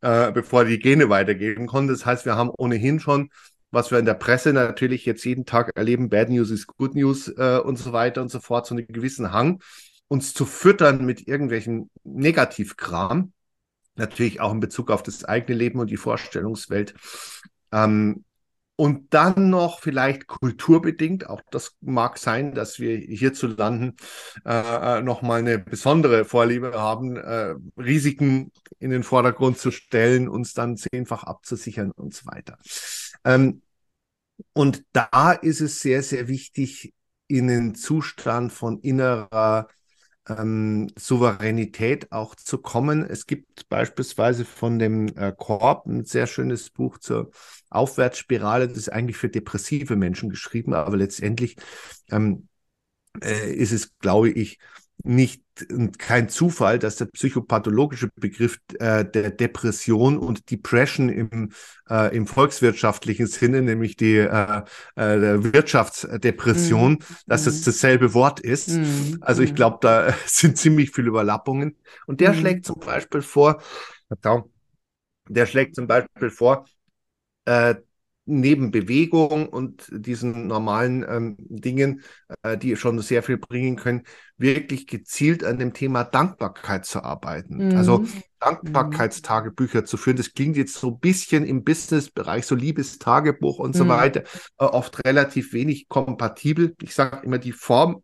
[0.00, 1.88] äh, bevor die Gene weitergeben konnten.
[1.88, 3.30] Das heißt, wir haben ohnehin schon,
[3.70, 7.28] was wir in der Presse natürlich jetzt jeden Tag erleben, Bad News ist Good News
[7.28, 9.60] äh, und so weiter und so fort, so einen gewissen Hang,
[10.08, 13.32] uns zu füttern mit irgendwelchen Negativkram,
[13.96, 16.94] natürlich auch in Bezug auf das eigene Leben und die Vorstellungswelt.
[17.72, 18.24] Ähm,
[18.76, 23.94] und dann noch vielleicht kulturbedingt, auch das mag sein, dass wir hierzulande
[24.44, 30.76] äh, nochmal eine besondere Vorliebe haben, äh, Risiken in den Vordergrund zu stellen, uns dann
[30.76, 32.58] zehnfach abzusichern und so weiter.
[33.24, 33.62] Ähm,
[34.52, 36.92] und da ist es sehr, sehr wichtig,
[37.28, 39.68] in den Zustand von innerer
[40.28, 43.04] ähm, Souveränität auch zu kommen.
[43.04, 47.30] Es gibt beispielsweise von dem äh, Korb ein sehr schönes Buch zur
[47.74, 48.68] Aufwärtsspirale.
[48.68, 51.56] Das ist eigentlich für depressive Menschen geschrieben, aber letztendlich
[52.10, 52.48] ähm,
[53.22, 54.58] äh, ist es, glaube ich,
[55.02, 55.42] nicht
[55.98, 61.52] kein Zufall, dass der psychopathologische Begriff äh, der Depression und Depression im,
[61.88, 64.62] äh, im volkswirtschaftlichen Sinne, nämlich die äh,
[64.96, 66.98] äh, Wirtschaftsdepression, mm.
[67.26, 67.64] dass es mhm.
[67.66, 68.70] dasselbe Wort ist.
[68.70, 69.18] Mm.
[69.20, 69.56] Also ich mhm.
[69.56, 71.76] glaube, da sind ziemlich viele Überlappungen.
[72.06, 72.36] Und der mm.
[72.36, 73.62] schlägt zum Beispiel vor,
[75.28, 76.66] der schlägt zum Beispiel vor,
[77.44, 77.74] äh,
[78.26, 82.02] neben Bewegung und diesen normalen ähm, Dingen,
[82.42, 84.04] äh, die schon sehr viel bringen können,
[84.36, 87.68] wirklich gezielt an dem Thema Dankbarkeit zu arbeiten.
[87.68, 87.76] Mhm.
[87.76, 88.06] Also
[88.40, 90.16] Dankbarkeitstagebücher zu führen.
[90.16, 93.78] Das klingt jetzt so ein bisschen im Business-Bereich, so Liebestagebuch und mhm.
[93.78, 94.22] so weiter,
[94.58, 96.74] äh, oft relativ wenig kompatibel.
[96.80, 98.02] Ich sage immer, die Form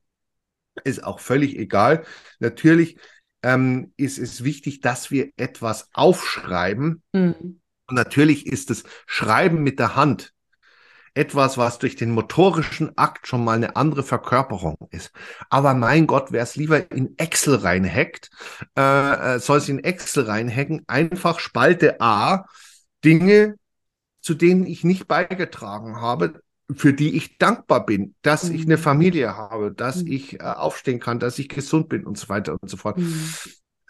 [0.85, 2.05] ist auch völlig egal.
[2.41, 2.99] Natürlich
[3.43, 7.03] ähm, ist es wichtig, dass wir etwas aufschreiben.
[7.13, 7.60] Mhm
[7.91, 10.33] und natürlich ist das Schreiben mit der Hand
[11.15, 15.11] etwas, was durch den motorischen Akt schon mal eine andere Verkörperung ist.
[15.49, 18.31] Aber mein Gott, wer es lieber in Excel reinhackt,
[18.77, 22.45] äh, äh soll es in Excel reinhacken, einfach Spalte A,
[23.05, 23.57] Dinge,
[24.21, 26.41] zu denen ich nicht beigetragen habe,
[26.77, 28.55] für die ich dankbar bin, dass mhm.
[28.55, 28.83] ich eine mhm.
[28.83, 30.13] Familie habe, dass mhm.
[30.13, 32.99] ich äh, aufstehen kann, dass ich gesund bin und so weiter und so fort.
[32.99, 33.33] Mhm.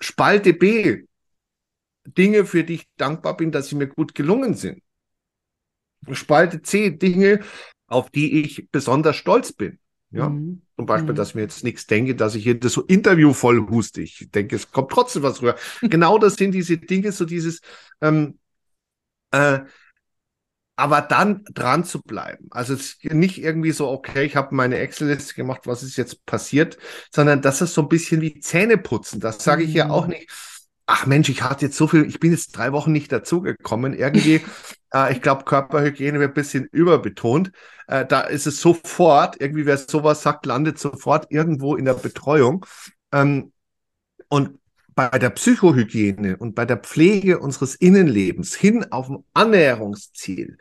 [0.00, 1.04] Spalte B,
[2.04, 4.82] Dinge, für die ich dankbar bin, dass sie mir gut gelungen sind.
[6.12, 7.40] Spalte C, Dinge,
[7.86, 9.78] auf die ich besonders stolz bin.
[10.12, 10.62] Ja, mhm.
[10.76, 11.16] zum Beispiel, mhm.
[11.16, 14.00] dass mir jetzt nichts denke, dass ich hier das so Interview voll huste.
[14.02, 15.56] Ich denke, es kommt trotzdem was rüber.
[15.82, 17.60] genau das sind diese Dinge, so dieses,
[18.00, 18.38] ähm,
[19.30, 19.60] äh,
[20.74, 22.48] aber dann dran zu bleiben.
[22.50, 26.78] Also nicht irgendwie so, okay, ich habe meine Excel-Liste gemacht, was ist jetzt passiert,
[27.12, 29.20] sondern das ist so ein bisschen wie Zähne putzen.
[29.20, 30.14] Das sage ich ja auch mhm.
[30.14, 30.30] nicht
[30.90, 33.94] ach Mensch, ich hatte jetzt so viel, ich bin jetzt drei Wochen nicht dazugekommen.
[33.94, 34.40] Irgendwie,
[34.94, 37.52] äh, ich glaube, Körperhygiene wird ein bisschen überbetont.
[37.86, 42.66] Äh, da ist es sofort, irgendwie wer sowas sagt, landet sofort irgendwo in der Betreuung.
[43.12, 43.52] Ähm,
[44.28, 44.58] und
[44.96, 50.58] bei der Psychohygiene und bei der Pflege unseres Innenlebens hin auf ein Annäherungsziel,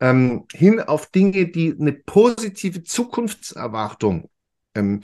[0.00, 4.30] ähm, hin auf Dinge, die eine positive Zukunftserwartung
[4.76, 5.00] ähm,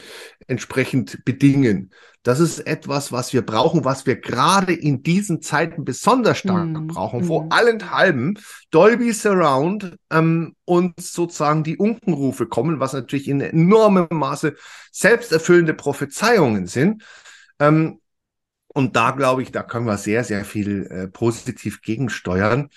[0.47, 1.91] entsprechend bedingen.
[2.23, 6.87] Das ist etwas, was wir brauchen, was wir gerade in diesen Zeiten besonders stark mm.
[6.87, 7.47] brauchen, wo mm.
[7.51, 8.39] allenthalben
[8.71, 14.55] Dolby Surround ähm, und sozusagen die Unkenrufe kommen, was natürlich in enormem Maße
[14.93, 17.03] selbsterfüllende Prophezeiungen sind.
[17.59, 17.99] Ähm,
[18.75, 22.71] Und da glaube ich, da können wir sehr, sehr viel äh, positiv gegensteuern,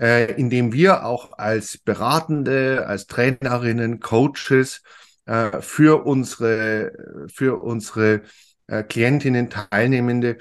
[0.00, 4.80] äh, indem wir auch als Beratende, als Trainerinnen, Coaches
[5.26, 8.22] äh, für unsere, für unsere
[8.66, 10.38] äh, Klientinnen, Teilnehmende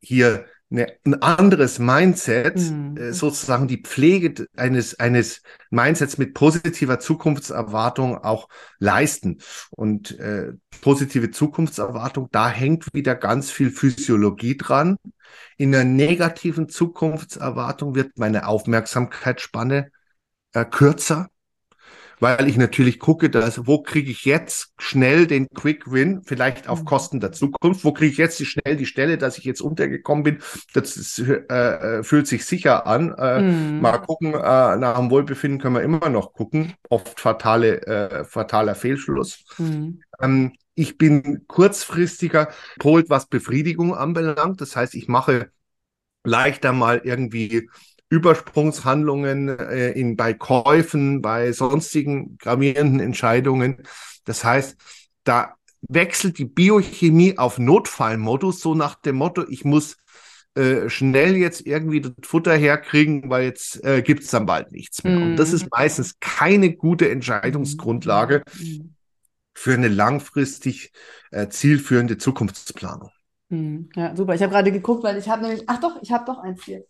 [0.00, 2.96] hier eine, ein anderes Mindset, mhm.
[2.96, 9.38] äh, sozusagen die Pflege eines, eines Mindsets mit positiver Zukunftserwartung auch leisten.
[9.70, 14.96] Und äh, positive Zukunftserwartung, da hängt wieder ganz viel Physiologie dran.
[15.56, 19.90] In einer negativen Zukunftserwartung wird meine Aufmerksamkeitsspanne
[20.52, 21.30] äh, kürzer
[22.20, 26.80] weil ich natürlich gucke, dass, wo kriege ich jetzt schnell den Quick Win, vielleicht auf
[26.80, 26.84] mhm.
[26.84, 30.24] Kosten der Zukunft, wo kriege ich jetzt die, schnell die Stelle, dass ich jetzt untergekommen
[30.24, 30.38] bin,
[30.74, 33.14] das ist, äh, äh, fühlt sich sicher an.
[33.16, 33.80] Äh, mhm.
[33.80, 34.38] Mal gucken, äh,
[34.76, 39.44] nach dem Wohlbefinden können wir immer noch gucken, oft fatale, äh, fataler Fehlschluss.
[39.58, 40.00] Mhm.
[40.20, 44.60] Ähm, ich bin kurzfristiger polt, was Befriedigung anbelangt.
[44.60, 45.50] Das heißt, ich mache
[46.24, 47.68] leichter mal irgendwie
[48.10, 53.82] Übersprungshandlungen äh, in, bei Käufen, bei sonstigen gravierenden Entscheidungen.
[54.24, 54.76] Das heißt,
[55.24, 59.96] da wechselt die Biochemie auf Notfallmodus, so nach dem Motto, ich muss
[60.54, 65.04] äh, schnell jetzt irgendwie das Futter herkriegen, weil jetzt äh, gibt es dann bald nichts
[65.04, 65.16] mehr.
[65.16, 65.22] Mhm.
[65.22, 65.68] Und das ist mhm.
[65.70, 68.94] meistens keine gute Entscheidungsgrundlage mhm.
[69.54, 70.92] für eine langfristig
[71.30, 73.10] äh, zielführende Zukunftsplanung.
[73.50, 73.90] Mhm.
[73.94, 74.34] Ja, super.
[74.34, 76.84] Ich habe gerade geguckt, weil ich habe nämlich, ach doch, ich habe doch eins hier.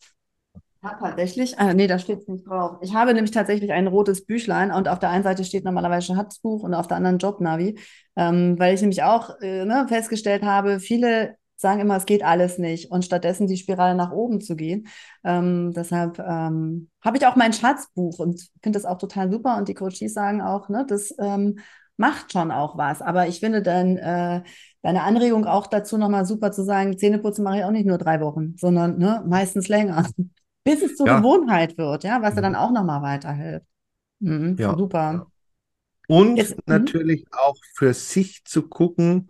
[0.82, 1.58] Ja, tatsächlich.
[1.58, 2.76] Ah, nee, da steht es nicht drauf.
[2.82, 6.62] Ich habe nämlich tatsächlich ein rotes Büchlein und auf der einen Seite steht normalerweise Schatzbuch
[6.62, 7.78] und auf der anderen Jobnavi,
[8.16, 12.58] ähm, weil ich nämlich auch äh, ne, festgestellt habe, viele sagen immer, es geht alles
[12.58, 14.86] nicht und stattdessen die Spirale nach oben zu gehen.
[15.24, 19.66] Ähm, deshalb ähm, habe ich auch mein Schatzbuch und finde das auch total super und
[19.68, 21.58] die Coaches sagen auch, ne, das ähm,
[21.96, 23.02] macht schon auch was.
[23.02, 24.42] Aber ich finde dann äh,
[24.82, 28.20] deine Anregung auch dazu nochmal super zu sagen, Zähneputzen mache ich auch nicht nur drei
[28.20, 30.06] Wochen, sondern ne, meistens länger
[30.68, 31.18] bis es zur ja.
[31.18, 32.42] Gewohnheit wird, ja, was mhm.
[32.42, 33.66] dann auch nochmal weiterhilft.
[34.20, 34.76] Mhm, ja.
[34.76, 35.26] Super.
[36.06, 36.62] Und Jetzt, mhm.
[36.66, 39.28] natürlich auch für sich zu gucken,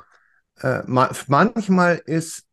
[0.60, 2.44] äh, manchmal ist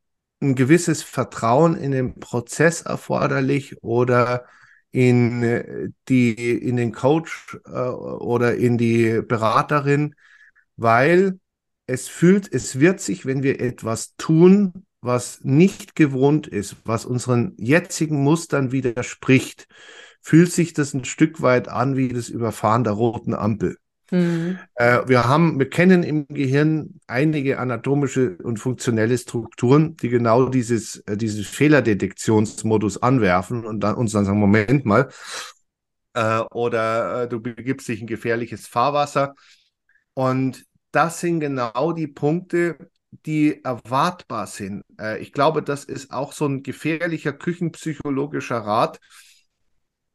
[0.41, 4.45] ein gewisses Vertrauen in den Prozess erforderlich oder
[4.91, 10.15] in äh, die in den Coach äh, oder in die Beraterin,
[10.75, 11.39] weil
[11.87, 17.53] es fühlt, es wird sich, wenn wir etwas tun, was nicht gewohnt ist, was unseren
[17.57, 19.67] jetzigen Mustern widerspricht,
[20.21, 23.77] fühlt sich das ein Stück weit an wie das Überfahren der roten Ampel.
[24.11, 24.59] Mhm.
[24.75, 30.97] Äh, wir haben, wir kennen im Gehirn einige anatomische und funktionelle Strukturen, die genau dieses,
[31.07, 35.09] äh, dieses Fehlerdetektionsmodus anwerfen und dann uns dann sagen, Moment mal,
[36.13, 39.35] äh, oder äh, du begibst dich in gefährliches Fahrwasser.
[40.13, 42.77] Und das sind genau die Punkte,
[43.25, 44.83] die erwartbar sind.
[44.99, 48.99] Äh, ich glaube, das ist auch so ein gefährlicher küchenpsychologischer Rat,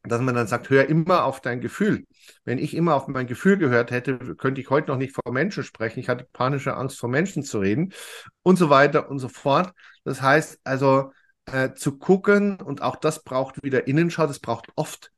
[0.03, 2.05] dass man dann sagt, hör immer auf dein Gefühl.
[2.43, 5.63] Wenn ich immer auf mein Gefühl gehört hätte, könnte ich heute noch nicht vor Menschen
[5.63, 5.99] sprechen.
[5.99, 7.93] Ich hatte panische Angst, vor Menschen zu reden
[8.41, 9.73] und so weiter und so fort.
[10.03, 11.11] Das heißt also,
[11.45, 15.11] äh, zu gucken und auch das braucht wieder Innenschau, das braucht oft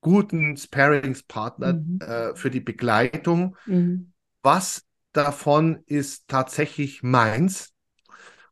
[0.00, 1.98] guten Sparingspartner mhm.
[2.00, 3.56] äh, für die Begleitung.
[3.66, 4.12] Mhm.
[4.42, 4.85] Was
[5.16, 7.72] davon ist tatsächlich meins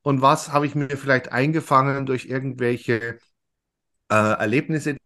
[0.02, 3.18] und was habe ich mir vielleicht eingefangen durch irgendwelche
[4.10, 4.96] äh, Erlebnisse,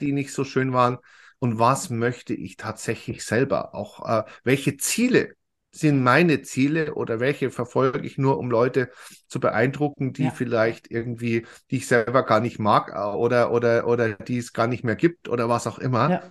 [0.00, 0.98] die nicht so schön waren
[1.38, 5.34] und was möchte ich tatsächlich selber auch, äh, welche Ziele
[5.74, 8.90] sind meine Ziele oder welche verfolge ich nur, um Leute
[9.26, 10.30] zu beeindrucken, die ja.
[10.30, 14.68] vielleicht irgendwie, die ich selber gar nicht mag äh, oder, oder, oder die es gar
[14.68, 16.10] nicht mehr gibt oder was auch immer.
[16.10, 16.22] Ja.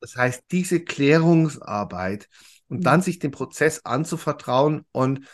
[0.00, 2.28] Das heißt, diese Klärungsarbeit,
[2.70, 2.84] und mhm.
[2.84, 5.26] dann sich dem Prozess anzuvertrauen und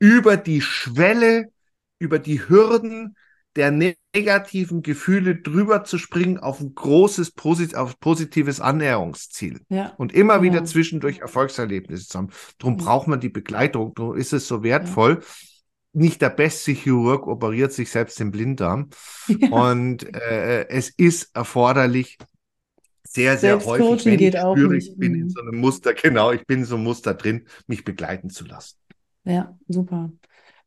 [0.00, 1.52] über die Schwelle,
[2.00, 3.14] über die Hürden
[3.54, 9.60] der negativen Gefühle drüber zu springen auf ein großes, posit auf positives Annäherungsziel.
[9.68, 9.92] Ja.
[9.98, 10.42] Und immer ja.
[10.42, 12.30] wieder zwischendurch Erfolgserlebnisse zu haben.
[12.58, 12.84] Darum ja.
[12.84, 15.22] braucht man die Begleitung, darum ist es so wertvoll.
[15.92, 18.88] Nicht der beste Chirurg operiert sich selbst im Blinddarm.
[19.50, 22.16] Und äh, es ist erforderlich,
[23.04, 25.30] sehr, sehr Selbst häufig, wenn ich spüre, ich bin in mhm.
[25.30, 28.76] so einem Muster, genau, ich bin in so einem Muster drin, mich begleiten zu lassen.
[29.24, 30.10] Ja, super.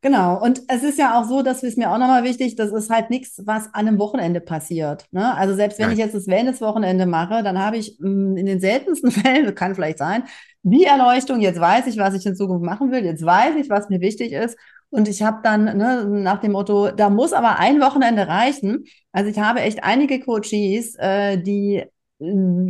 [0.05, 0.39] Genau.
[0.39, 3.09] Und es ist ja auch so, das ist mir auch nochmal wichtig, das ist halt
[3.09, 5.07] nichts, was an einem Wochenende passiert.
[5.11, 5.35] Ne?
[5.35, 5.97] Also selbst wenn Nein.
[5.97, 9.73] ich jetzt das Wellness-Wochenende mache, dann habe ich mh, mm, in den seltensten Fällen, kann
[9.73, 10.25] vielleicht sein,
[10.61, 13.89] die Erleuchtung, jetzt weiß ich, was ich in Zukunft machen will, jetzt weiß ich, was
[13.89, 14.59] mir wichtig ist.
[14.91, 18.85] Und ich habe dann ne, nach dem Motto, da muss aber ein Wochenende reichen.
[19.11, 21.83] Also ich habe echt einige Coaches, äh, die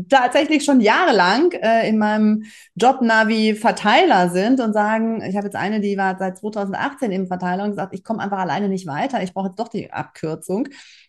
[0.10, 2.44] tatsächlich schon jahrelang äh, in meinem
[2.76, 7.28] Job Navi Verteiler sind und sagen, ich habe jetzt eine, die war seit 2018 im
[7.28, 10.68] Verteiler und gesagt, ich komme einfach alleine nicht weiter, ich brauche jetzt doch die Abkürzung.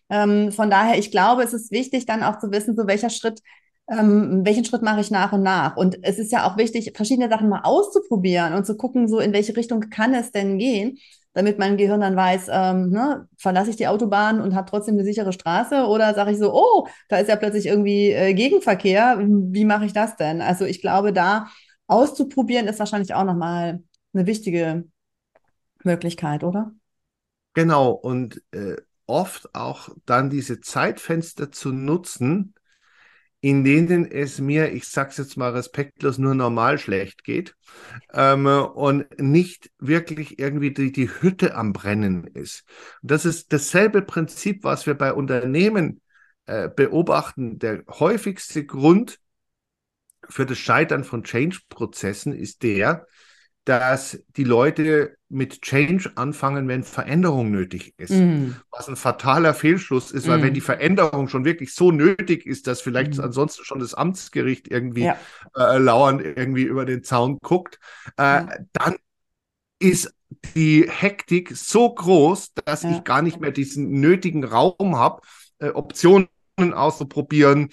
[0.09, 3.41] Ähm, von daher, ich glaube, es ist wichtig, dann auch zu wissen, so welcher Schritt
[3.89, 5.77] ähm, welchen Schritt mache ich nach und nach?
[5.77, 9.31] Und es ist ja auch wichtig, verschiedene Sachen mal auszuprobieren und zu gucken, so in
[9.31, 10.99] welche Richtung kann es denn gehen
[11.37, 15.03] damit mein Gehirn dann weiß, ähm, ne, verlasse ich die Autobahn und habe trotzdem eine
[15.03, 19.63] sichere Straße oder sage ich so, oh, da ist ja plötzlich irgendwie äh, Gegenverkehr, wie
[19.63, 20.41] mache ich das denn?
[20.41, 21.47] Also ich glaube, da
[21.85, 23.83] auszuprobieren ist wahrscheinlich auch nochmal
[24.15, 24.85] eine wichtige
[25.83, 26.71] Möglichkeit, oder?
[27.53, 32.55] Genau, und äh, oft auch dann diese Zeitfenster zu nutzen,
[33.47, 37.55] in denen es mir, ich sag's jetzt mal respektlos, nur normal schlecht geht
[38.13, 42.65] ähm, und nicht wirklich irgendwie die, die Hütte am Brennen ist.
[43.01, 46.01] Und das ist dasselbe Prinzip, was wir bei Unternehmen
[46.45, 47.57] äh, beobachten.
[47.57, 49.17] Der häufigste Grund
[50.27, 53.07] für das Scheitern von Change-Prozessen ist der,
[53.67, 58.11] dass die Leute mit Change anfangen, wenn Veränderung nötig ist.
[58.11, 58.51] Mm.
[58.71, 60.29] Was ein fataler Fehlschluss ist, mm.
[60.29, 63.21] weil wenn die Veränderung schon wirklich so nötig ist, dass vielleicht mm.
[63.21, 65.17] ansonsten schon das Amtsgericht irgendwie ja.
[65.53, 67.77] äh, lauernd irgendwie über den Zaun guckt,
[68.17, 68.49] äh, ja.
[68.71, 68.95] dann
[69.79, 70.13] ist
[70.55, 72.91] die Hektik so groß, dass ja.
[72.91, 75.21] ich gar nicht mehr diesen nötigen Raum habe,
[75.59, 77.67] äh, Optionen auszuprobieren,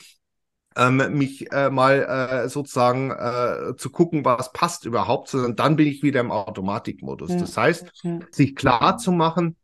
[0.77, 5.87] ähm, mich äh, mal äh, sozusagen äh, zu gucken, was passt überhaupt, sondern dann bin
[5.87, 7.31] ich wieder im Automatikmodus.
[7.31, 7.37] Ja.
[7.37, 8.19] Das heißt, ja.
[8.31, 9.57] sich klar zu machen,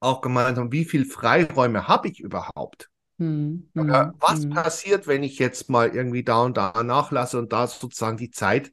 [0.00, 2.88] auch gemeinsam, wie viel Freiräume habe ich überhaupt?
[3.18, 4.50] Hm, Oder was hm.
[4.50, 8.72] passiert, wenn ich jetzt mal irgendwie da und da nachlasse und da sozusagen die Zeit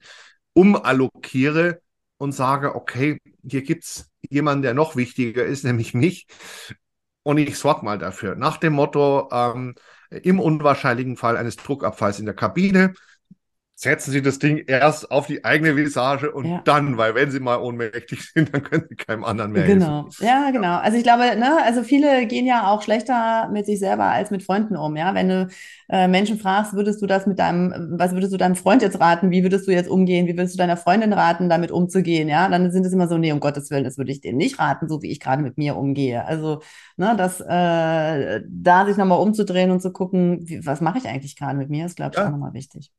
[0.54, 1.82] umallokiere
[2.18, 6.28] und sage, okay, hier gibt es jemanden, der noch wichtiger ist, nämlich mich.
[7.24, 8.36] Und ich sorge mal dafür.
[8.36, 9.76] Nach dem Motto, ähm,
[10.10, 12.94] im unwahrscheinlichen Fall eines Druckabfalls in der Kabine
[13.80, 16.62] setzen Sie das Ding erst auf die eigene Visage und ja.
[16.66, 20.06] dann, weil wenn Sie mal ohnmächtig sind, dann können Sie keinem anderen mehr genau.
[20.06, 20.16] helfen.
[20.20, 20.78] Genau, ja, genau.
[20.78, 24.42] Also ich glaube, ne, also viele gehen ja auch schlechter mit sich selber als mit
[24.42, 25.14] Freunden um, ja.
[25.14, 25.48] Wenn du
[25.90, 29.30] äh, Menschen fragst, würdest du das mit deinem, was würdest du deinem Freund jetzt raten?
[29.30, 30.26] Wie würdest du jetzt umgehen?
[30.26, 32.30] Wie würdest du deiner Freundin raten, damit umzugehen?
[32.30, 34.58] Ja, dann sind es immer so, nee, um Gottes Willen, das würde ich denen nicht
[34.58, 36.26] raten, so wie ich gerade mit mir umgehe.
[36.26, 36.62] Also,
[36.96, 41.36] ne, das, äh, da sich nochmal umzudrehen und zu gucken, wie, was mache ich eigentlich
[41.36, 42.26] gerade mit mir, ist, glaube ich, ja.
[42.26, 42.92] auch nochmal wichtig.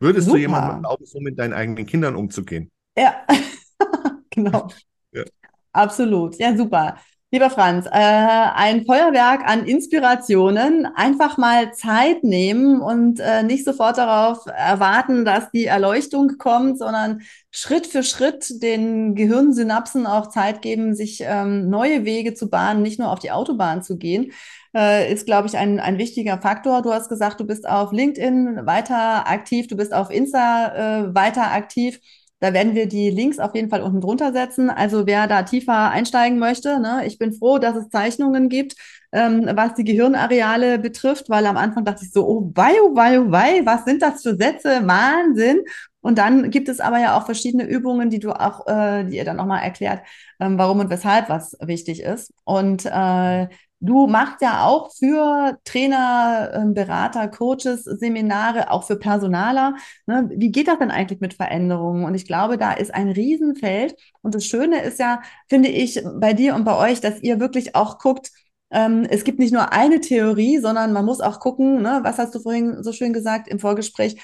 [0.00, 0.36] Würdest Super.
[0.36, 2.70] du jemandem erlauben, so mit deinen eigenen Kindern umzugehen?
[2.96, 3.24] Ja,
[4.30, 4.68] genau.
[5.12, 5.24] Ja.
[5.72, 6.36] Absolut.
[6.38, 6.96] Ja, super.
[7.34, 10.86] Lieber Franz, äh, ein Feuerwerk an Inspirationen.
[10.94, 17.22] Einfach mal Zeit nehmen und äh, nicht sofort darauf erwarten, dass die Erleuchtung kommt, sondern
[17.50, 23.00] Schritt für Schritt den Gehirnsynapsen auch Zeit geben, sich ähm, neue Wege zu bahnen, nicht
[23.00, 24.30] nur auf die Autobahn zu gehen
[24.74, 26.82] äh, ist, glaube ich, ein, ein wichtiger Faktor.
[26.82, 31.52] Du hast gesagt, du bist auf LinkedIn weiter aktiv, du bist auf Insta äh, weiter
[31.52, 32.00] aktiv.
[32.40, 34.68] Da werden wir die Links auf jeden Fall unten drunter setzen.
[34.68, 38.74] Also wer da tiefer einsteigen möchte, ne, ich bin froh, dass es Zeichnungen gibt,
[39.12, 43.20] ähm, was die Gehirnareale betrifft, weil am Anfang dachte ich so, oh wei, oh wei,
[43.20, 44.82] oh wei, was sind das für Sätze?
[44.84, 45.60] Wahnsinn.
[46.02, 49.24] Und dann gibt es aber ja auch verschiedene Übungen, die du auch, äh, die ihr
[49.24, 50.02] dann nochmal erklärt,
[50.38, 52.30] ähm, warum und weshalb was wichtig ist.
[52.44, 53.48] Und äh,
[53.84, 59.76] Du machst ja auch für Trainer, ähm, Berater, Coaches Seminare, auch für Personaler.
[60.06, 60.30] Ne?
[60.34, 62.04] Wie geht das denn eigentlich mit Veränderungen?
[62.04, 63.94] Und ich glaube, da ist ein Riesenfeld.
[64.22, 67.74] Und das Schöne ist ja, finde ich, bei dir und bei euch, dass ihr wirklich
[67.74, 68.30] auch guckt,
[68.70, 72.00] ähm, es gibt nicht nur eine Theorie, sondern man muss auch gucken, ne?
[72.02, 74.16] was hast du vorhin so schön gesagt im Vorgespräch,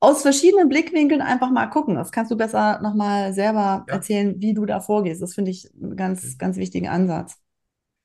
[0.00, 1.94] aus verschiedenen Blickwinkeln einfach mal gucken.
[1.94, 3.94] Das kannst du besser nochmal selber ja.
[3.94, 5.22] erzählen, wie du da vorgehst.
[5.22, 7.41] Das finde ich einen ganz, ganz wichtigen Ansatz.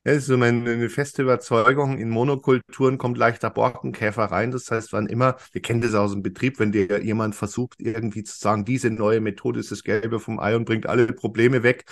[0.07, 4.51] Ja, das ist so meine feste Überzeugung, in Monokulturen kommt leichter Borkenkäfer rein.
[4.51, 8.23] Das heißt, wann immer, wir kennen das aus dem Betrieb, wenn dir jemand versucht, irgendwie
[8.23, 11.83] zu sagen, diese neue Methode ist das Gelbe vom Ei und bringt alle Probleme weg,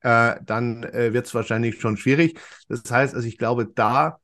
[0.00, 2.38] äh, dann äh, wird es wahrscheinlich schon schwierig.
[2.68, 4.18] Das heißt, also ich glaube, da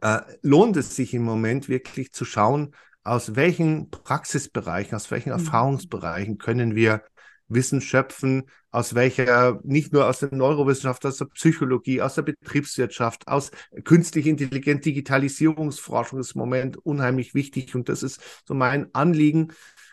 [0.00, 5.40] äh, lohnt es sich im Moment wirklich zu schauen, aus welchen Praxisbereichen, aus welchen mhm.
[5.40, 7.02] Erfahrungsbereichen können wir
[7.48, 8.44] Wissen schöpfen,
[8.74, 13.52] aus welcher, nicht nur aus der Neurowissenschaft, aus der Psychologie, aus der Betriebswirtschaft, aus
[13.84, 17.76] künstlich intelligent Digitalisierungsforschung ist im Moment unheimlich wichtig.
[17.76, 19.52] Und das ist so mein Anliegen,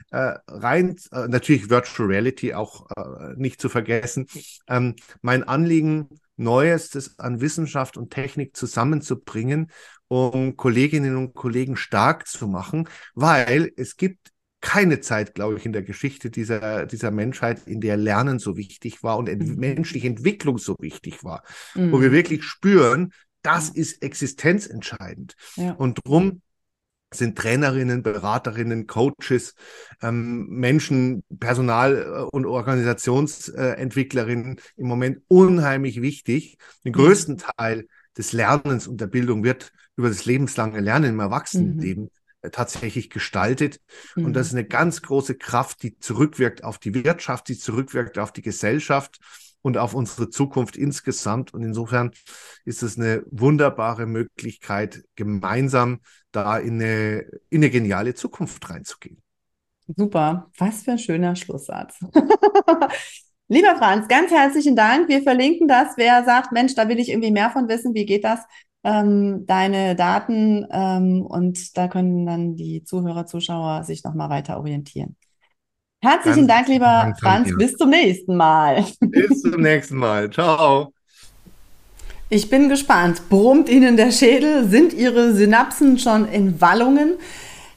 [0.10, 4.26] äh, rein, äh, natürlich Virtual Reality auch äh, nicht zu vergessen,
[4.68, 9.70] ähm, mein Anliegen, Neuestes an Wissenschaft und Technik zusammenzubringen,
[10.08, 14.31] um Kolleginnen und Kollegen stark zu machen, weil es gibt
[14.62, 19.04] keine Zeit, glaube ich, in der Geschichte dieser, dieser Menschheit, in der Lernen so wichtig
[19.04, 19.56] war und ent mhm.
[19.56, 21.44] menschliche Entwicklung so wichtig war,
[21.76, 21.92] mhm.
[21.92, 22.14] wo wir mhm.
[22.14, 25.36] wirklich spüren, das ist existenzentscheidend.
[25.56, 25.72] Ja.
[25.74, 26.42] Und drum
[27.14, 29.56] sind Trainerinnen, Beraterinnen, Coaches,
[30.02, 36.58] ähm, Menschen, Personal- und Organisationsentwicklerinnen im Moment unheimlich wichtig.
[36.86, 37.88] Den größten Teil
[38.18, 42.10] des Lernens und der Bildung wird über das lebenslange Lernen im Erwachsenenleben mhm.
[42.52, 43.80] Tatsächlich gestaltet.
[44.16, 44.26] Mhm.
[44.26, 48.32] Und das ist eine ganz große Kraft, die zurückwirkt auf die Wirtschaft, die zurückwirkt auf
[48.32, 49.20] die Gesellschaft
[49.62, 51.54] und auf unsere Zukunft insgesamt.
[51.54, 52.12] Und insofern
[52.66, 56.00] ist es eine wunderbare Möglichkeit, gemeinsam
[56.32, 59.22] da in eine, in eine geniale Zukunft reinzugehen.
[59.96, 62.00] Super, was für ein schöner Schlusssatz.
[63.48, 65.10] Lieber Franz, ganz herzlichen Dank.
[65.10, 65.98] Wir verlinken das.
[65.98, 68.40] Wer sagt, Mensch, da will ich irgendwie mehr von wissen, wie geht das?
[68.84, 75.16] Ähm, deine Daten ähm, und da können dann die Zuhörer, Zuschauer sich nochmal weiter orientieren.
[76.04, 77.52] Herzlichen Dank, lieber Dank, Franz.
[77.58, 78.84] Bis zum nächsten Mal.
[79.00, 80.32] Bis zum nächsten Mal.
[80.32, 80.94] Ciao.
[82.30, 83.30] Ich bin gespannt.
[83.30, 84.68] Brummt Ihnen der Schädel?
[84.68, 87.18] Sind Ihre Synapsen schon in Wallungen?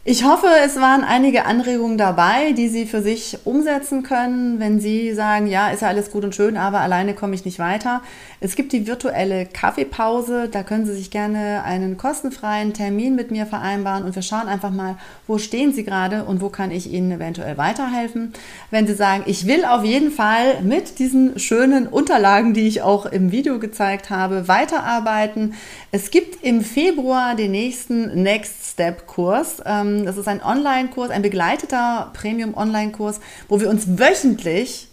[0.06, 5.14] Ich hoffe, es waren einige Anregungen dabei, die Sie für sich umsetzen können, wenn Sie
[5.14, 8.02] sagen, ja, ist ja alles gut und schön, aber alleine komme ich nicht weiter.
[8.38, 13.46] Es gibt die virtuelle Kaffeepause, da können Sie sich gerne einen kostenfreien Termin mit mir
[13.46, 17.10] vereinbaren und wir schauen einfach mal, wo stehen Sie gerade und wo kann ich Ihnen
[17.10, 18.34] eventuell weiterhelfen.
[18.70, 23.06] Wenn Sie sagen, ich will auf jeden Fall mit diesen schönen Unterlagen, die ich auch
[23.06, 25.54] im Video gezeigt habe, weiterarbeiten.
[25.92, 29.62] Es gibt im Februar den nächsten Next Step Kurs.
[29.64, 34.88] Ähm, das ist ein Online-Kurs, ein begleiteter Premium-Online-Kurs, wo wir uns wöchentlich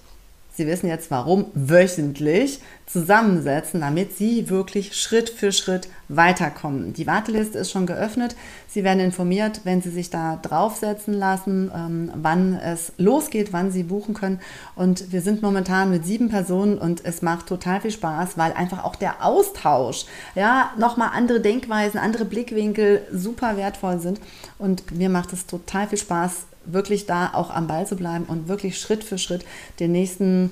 [0.53, 6.91] Sie wissen jetzt warum, wöchentlich zusammensetzen, damit Sie wirklich Schritt für Schritt weiterkommen.
[6.93, 8.35] Die Warteliste ist schon geöffnet.
[8.67, 13.83] Sie werden informiert, wenn Sie sich da draufsetzen lassen, ähm, wann es losgeht, wann Sie
[13.83, 14.41] buchen können.
[14.75, 18.83] Und wir sind momentan mit sieben Personen und es macht total viel Spaß, weil einfach
[18.83, 24.19] auch der Austausch, ja, nochmal andere Denkweisen, andere Blickwinkel super wertvoll sind.
[24.59, 28.47] Und mir macht es total viel Spaß, wirklich da auch am Ball zu bleiben und
[28.47, 29.45] wirklich Schritt für Schritt
[29.79, 30.51] den nächsten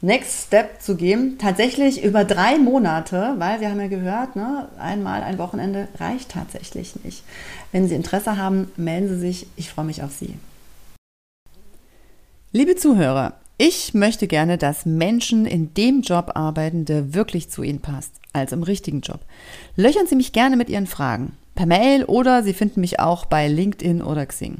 [0.00, 1.38] Next Step zu gehen.
[1.38, 7.02] Tatsächlich über drei Monate, weil wir haben ja gehört, ne, einmal ein Wochenende reicht tatsächlich
[7.04, 7.22] nicht.
[7.72, 9.46] Wenn Sie Interesse haben, melden Sie sich.
[9.56, 10.34] Ich freue mich auf Sie.
[12.52, 17.80] Liebe Zuhörer, ich möchte gerne, dass Menschen in dem Job arbeiten, der wirklich zu ihnen
[17.80, 19.20] passt, also im richtigen Job.
[19.76, 23.48] Löchern Sie mich gerne mit Ihren Fragen per Mail oder Sie finden mich auch bei
[23.48, 24.58] LinkedIn oder Xing.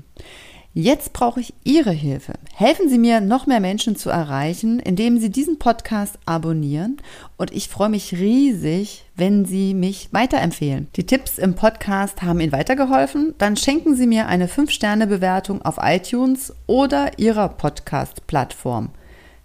[0.76, 2.32] Jetzt brauche ich Ihre Hilfe.
[2.52, 6.96] Helfen Sie mir, noch mehr Menschen zu erreichen, indem Sie diesen Podcast abonnieren.
[7.36, 10.88] Und ich freue mich riesig, wenn Sie mich weiterempfehlen.
[10.96, 13.34] Die Tipps im Podcast haben Ihnen weitergeholfen?
[13.38, 18.90] Dann schenken Sie mir eine 5-Sterne-Bewertung auf iTunes oder Ihrer Podcast-Plattform.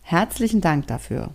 [0.01, 1.29] Herzlichen Dank dafür.